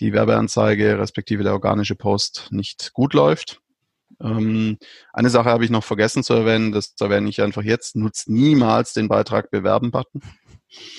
die 0.00 0.12
Werbeanzeige 0.12 0.98
respektive 0.98 1.42
der 1.42 1.52
organische 1.52 1.94
Post 1.94 2.48
nicht 2.50 2.92
gut 2.92 3.14
läuft. 3.14 3.60
Ähm, 4.20 4.78
eine 5.12 5.30
Sache 5.30 5.48
habe 5.48 5.64
ich 5.64 5.70
noch 5.70 5.84
vergessen 5.84 6.22
zu 6.22 6.34
erwähnen, 6.34 6.72
das 6.72 6.94
erwähne 7.00 7.28
ich 7.28 7.40
einfach 7.42 7.62
jetzt, 7.62 7.96
nutzt 7.96 8.28
niemals 8.28 8.92
den 8.92 9.08
Beitrag 9.08 9.50
bewerben-Button. 9.50 10.22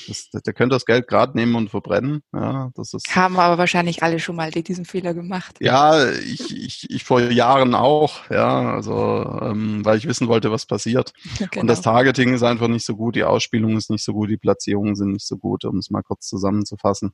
Das, 0.08 0.30
der 0.30 0.54
könnte 0.54 0.76
das 0.76 0.86
Geld 0.86 1.08
gerade 1.08 1.38
nehmen 1.38 1.56
und 1.56 1.70
verbrennen. 1.70 2.22
Ja, 2.34 2.72
das 2.76 2.94
ist, 2.94 3.16
Haben 3.16 3.38
aber 3.38 3.58
wahrscheinlich 3.58 4.04
alle 4.04 4.20
schon 4.20 4.36
mal 4.36 4.52
diesen 4.52 4.86
Fehler 4.86 5.14
gemacht. 5.14 5.58
Ja, 5.60 6.12
ich, 6.12 6.56
ich, 6.56 6.90
ich 6.90 7.04
vor 7.04 7.22
Jahren 7.22 7.74
auch, 7.74 8.30
ja, 8.30 8.74
also 8.74 9.40
ähm, 9.42 9.84
weil 9.84 9.98
ich 9.98 10.08
wissen 10.08 10.28
wollte, 10.28 10.52
was 10.52 10.66
passiert. 10.66 11.14
Genau. 11.38 11.50
Und 11.62 11.68
das 11.68 11.82
Targeting 11.82 12.34
ist 12.34 12.44
einfach 12.44 12.68
nicht 12.68 12.86
so 12.86 12.96
gut, 12.96 13.16
die 13.16 13.24
Ausspielung 13.24 13.78
ist 13.78 13.90
nicht 13.90 14.04
so 14.04 14.14
gut, 14.14 14.30
die 14.30 14.38
Platzierungen 14.38 14.96
sind 14.96 15.14
nicht 15.14 15.26
so 15.26 15.38
gut, 15.38 15.66
um 15.66 15.78
es 15.78 15.90
mal 15.90 16.04
kurz 16.04 16.28
zusammenzufassen. 16.28 17.14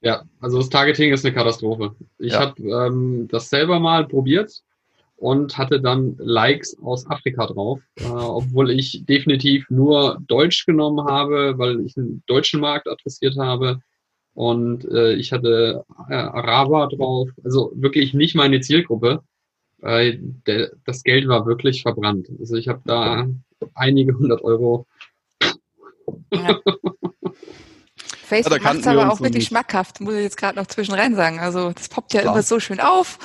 Ja, 0.00 0.22
also 0.40 0.58
das 0.58 0.70
Targeting 0.70 1.12
ist 1.12 1.24
eine 1.24 1.34
Katastrophe. 1.34 1.94
Ich 2.18 2.32
ja. 2.32 2.40
habe 2.40 2.62
ähm, 2.62 3.28
das 3.28 3.50
selber 3.50 3.80
mal 3.80 4.08
probiert 4.08 4.62
und 5.20 5.58
hatte 5.58 5.82
dann 5.82 6.16
Likes 6.16 6.78
aus 6.82 7.06
Afrika 7.06 7.46
drauf, 7.46 7.80
äh, 7.96 8.04
obwohl 8.08 8.70
ich 8.70 9.04
definitiv 9.04 9.68
nur 9.68 10.18
Deutsch 10.26 10.64
genommen 10.64 11.06
habe, 11.06 11.58
weil 11.58 11.80
ich 11.80 11.92
den 11.92 12.22
deutschen 12.26 12.58
Markt 12.60 12.88
adressiert 12.88 13.36
habe. 13.36 13.80
Und 14.32 14.86
äh, 14.86 15.12
ich 15.12 15.32
hatte 15.32 15.84
äh, 16.08 16.14
Araber 16.14 16.88
drauf, 16.88 17.28
also 17.44 17.70
wirklich 17.74 18.14
nicht 18.14 18.34
meine 18.34 18.60
Zielgruppe. 18.60 19.22
Äh, 19.82 20.16
der, 20.46 20.72
das 20.86 21.02
Geld 21.02 21.28
war 21.28 21.44
wirklich 21.44 21.82
verbrannt. 21.82 22.28
Also 22.38 22.56
ich 22.56 22.68
habe 22.68 22.80
da 22.86 23.28
einige 23.74 24.16
hundert 24.16 24.42
Euro. 24.42 24.86
Ja. 26.32 26.60
Facebook 28.30 28.62
ja, 28.62 28.64
macht 28.64 28.80
es 28.80 28.86
aber 28.86 29.12
auch 29.12 29.20
wirklich 29.20 29.46
schmackhaft, 29.46 30.00
muss 30.00 30.14
ich 30.14 30.22
jetzt 30.22 30.36
gerade 30.36 30.56
noch 30.56 30.66
zwischen 30.66 30.94
rein 30.94 31.16
sagen. 31.16 31.40
Also 31.40 31.72
das 31.72 31.88
poppt 31.88 32.14
ja 32.14 32.22
Klar. 32.22 32.34
immer 32.34 32.42
so 32.42 32.60
schön 32.60 32.78
auf. 32.78 33.18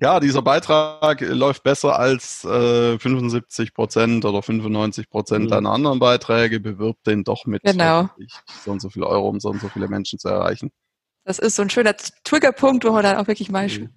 Ja, 0.00 0.18
dieser 0.18 0.42
Beitrag 0.42 1.20
läuft 1.20 1.62
besser 1.62 1.98
als 1.98 2.44
äh, 2.44 2.98
75 2.98 3.72
Prozent 3.72 4.24
oder 4.24 4.42
95 4.42 5.08
Prozent 5.08 5.44
mhm. 5.44 5.48
deiner 5.50 5.70
anderen 5.70 6.00
Beiträge. 6.00 6.58
Bewirbt 6.58 7.06
den 7.06 7.22
doch 7.22 7.46
mit 7.46 7.62
genau. 7.62 8.10
so 8.64 8.72
und 8.72 8.82
so 8.82 8.90
viel 8.90 9.04
Euro, 9.04 9.28
um 9.28 9.38
so 9.38 9.50
und 9.50 9.60
so 9.60 9.68
viele 9.68 9.86
Menschen 9.86 10.18
zu 10.18 10.28
erreichen. 10.28 10.70
Das 11.24 11.38
ist 11.38 11.54
so 11.54 11.62
ein 11.62 11.70
schöner 11.70 11.94
Triggerpunkt, 12.24 12.84
wo 12.84 12.90
man 12.90 13.04
dann 13.04 13.16
auch 13.16 13.28
wirklich 13.28 13.50
mal 13.50 13.68
mhm. 13.68 13.90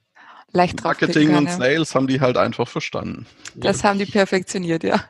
leicht 0.51 0.77
drauf 0.77 0.91
Marketing 0.91 1.29
kann, 1.29 1.37
und 1.39 1.45
ja. 1.45 1.57
Sales 1.57 1.95
haben 1.95 2.05
die 2.07 2.21
halt 2.21 2.37
einfach 2.37 2.67
verstanden. 2.67 3.25
Das 3.55 3.81
ja. 3.81 3.89
haben 3.89 3.97
die 3.97 4.05
perfektioniert, 4.05 4.83
ja. 4.83 5.03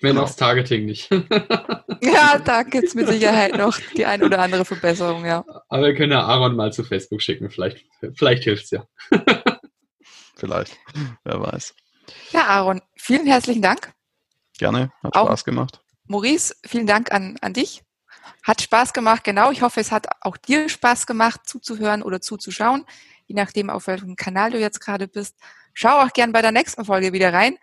Wenn 0.00 0.10
genau. 0.10 0.22
auch 0.22 0.26
das 0.26 0.36
Targeting 0.36 0.86
nicht. 0.86 1.10
ja, 2.02 2.38
da 2.38 2.62
gibt's 2.64 2.94
mit 2.94 3.06
Sicherheit 3.08 3.56
noch 3.56 3.78
die 3.96 4.06
ein 4.06 4.22
oder 4.22 4.40
andere 4.40 4.64
Verbesserung, 4.64 5.24
ja. 5.24 5.44
Aber 5.68 5.86
wir 5.86 5.94
können 5.94 6.12
ja 6.12 6.22
Aaron 6.22 6.56
mal 6.56 6.72
zu 6.72 6.82
Facebook 6.82 7.22
schicken, 7.22 7.50
vielleicht, 7.50 7.84
vielleicht 8.14 8.44
hilft's 8.44 8.70
ja. 8.70 8.84
vielleicht, 10.36 10.76
wer 11.24 11.40
weiß. 11.40 11.74
Ja, 12.32 12.46
Aaron, 12.46 12.80
vielen 12.96 13.26
herzlichen 13.26 13.62
Dank. 13.62 13.92
Gerne, 14.58 14.92
hat 15.02 15.14
auch 15.14 15.26
Spaß 15.26 15.44
gemacht. 15.44 15.80
Maurice, 16.06 16.56
vielen 16.66 16.86
Dank 16.86 17.12
an, 17.12 17.36
an 17.40 17.52
dich. 17.52 17.82
Hat 18.42 18.62
Spaß 18.62 18.92
gemacht, 18.92 19.24
genau. 19.24 19.50
Ich 19.52 19.62
hoffe, 19.62 19.80
es 19.80 19.92
hat 19.92 20.06
auch 20.22 20.36
dir 20.36 20.68
Spaß 20.68 21.06
gemacht, 21.06 21.42
zuzuhören 21.44 22.02
oder 22.02 22.20
zuzuschauen, 22.20 22.84
je 23.26 23.34
nachdem, 23.34 23.70
auf 23.70 23.86
welchem 23.86 24.16
Kanal 24.16 24.50
du 24.50 24.58
jetzt 24.58 24.80
gerade 24.80 25.06
bist. 25.06 25.36
Schau 25.72 26.00
auch 26.00 26.12
gern 26.12 26.32
bei 26.32 26.42
der 26.42 26.50
nächsten 26.50 26.84
Folge 26.84 27.12
wieder 27.12 27.32
rein. 27.32 27.56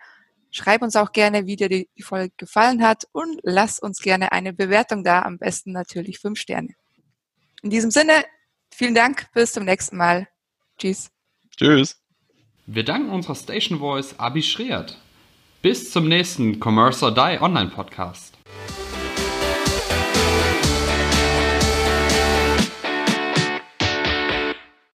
Schreib 0.50 0.82
uns 0.82 0.96
auch 0.96 1.12
gerne, 1.12 1.46
wie 1.46 1.56
dir 1.56 1.68
die, 1.68 1.88
Folge 2.02 2.32
gefallen 2.36 2.82
hat 2.82 3.04
und 3.12 3.40
lass 3.42 3.78
uns 3.78 4.00
gerne 4.00 4.32
eine 4.32 4.52
Bewertung 4.52 5.04
da, 5.04 5.22
am 5.22 5.38
besten 5.38 5.72
natürlich 5.72 6.18
fünf 6.18 6.38
Sterne. 6.38 6.74
In 7.62 7.70
diesem 7.70 7.90
Sinne, 7.90 8.24
vielen 8.72 8.94
Dank, 8.94 9.26
bis 9.34 9.52
zum 9.52 9.64
nächsten 9.64 9.96
Mal. 9.96 10.28
Tschüss. 10.78 11.10
Tschüss. 11.56 11.96
Wir 12.66 12.84
danken 12.84 13.10
unserer 13.10 13.34
Station 13.34 13.78
Voice 13.78 14.18
Abi 14.18 14.42
Schreert. 14.42 14.98
Bis 15.62 15.90
zum 15.90 16.08
nächsten 16.08 16.60
Commerce 16.60 17.04
or 17.04 17.12
Die 17.12 17.40
Online 17.40 17.70
Podcast. 17.70 18.36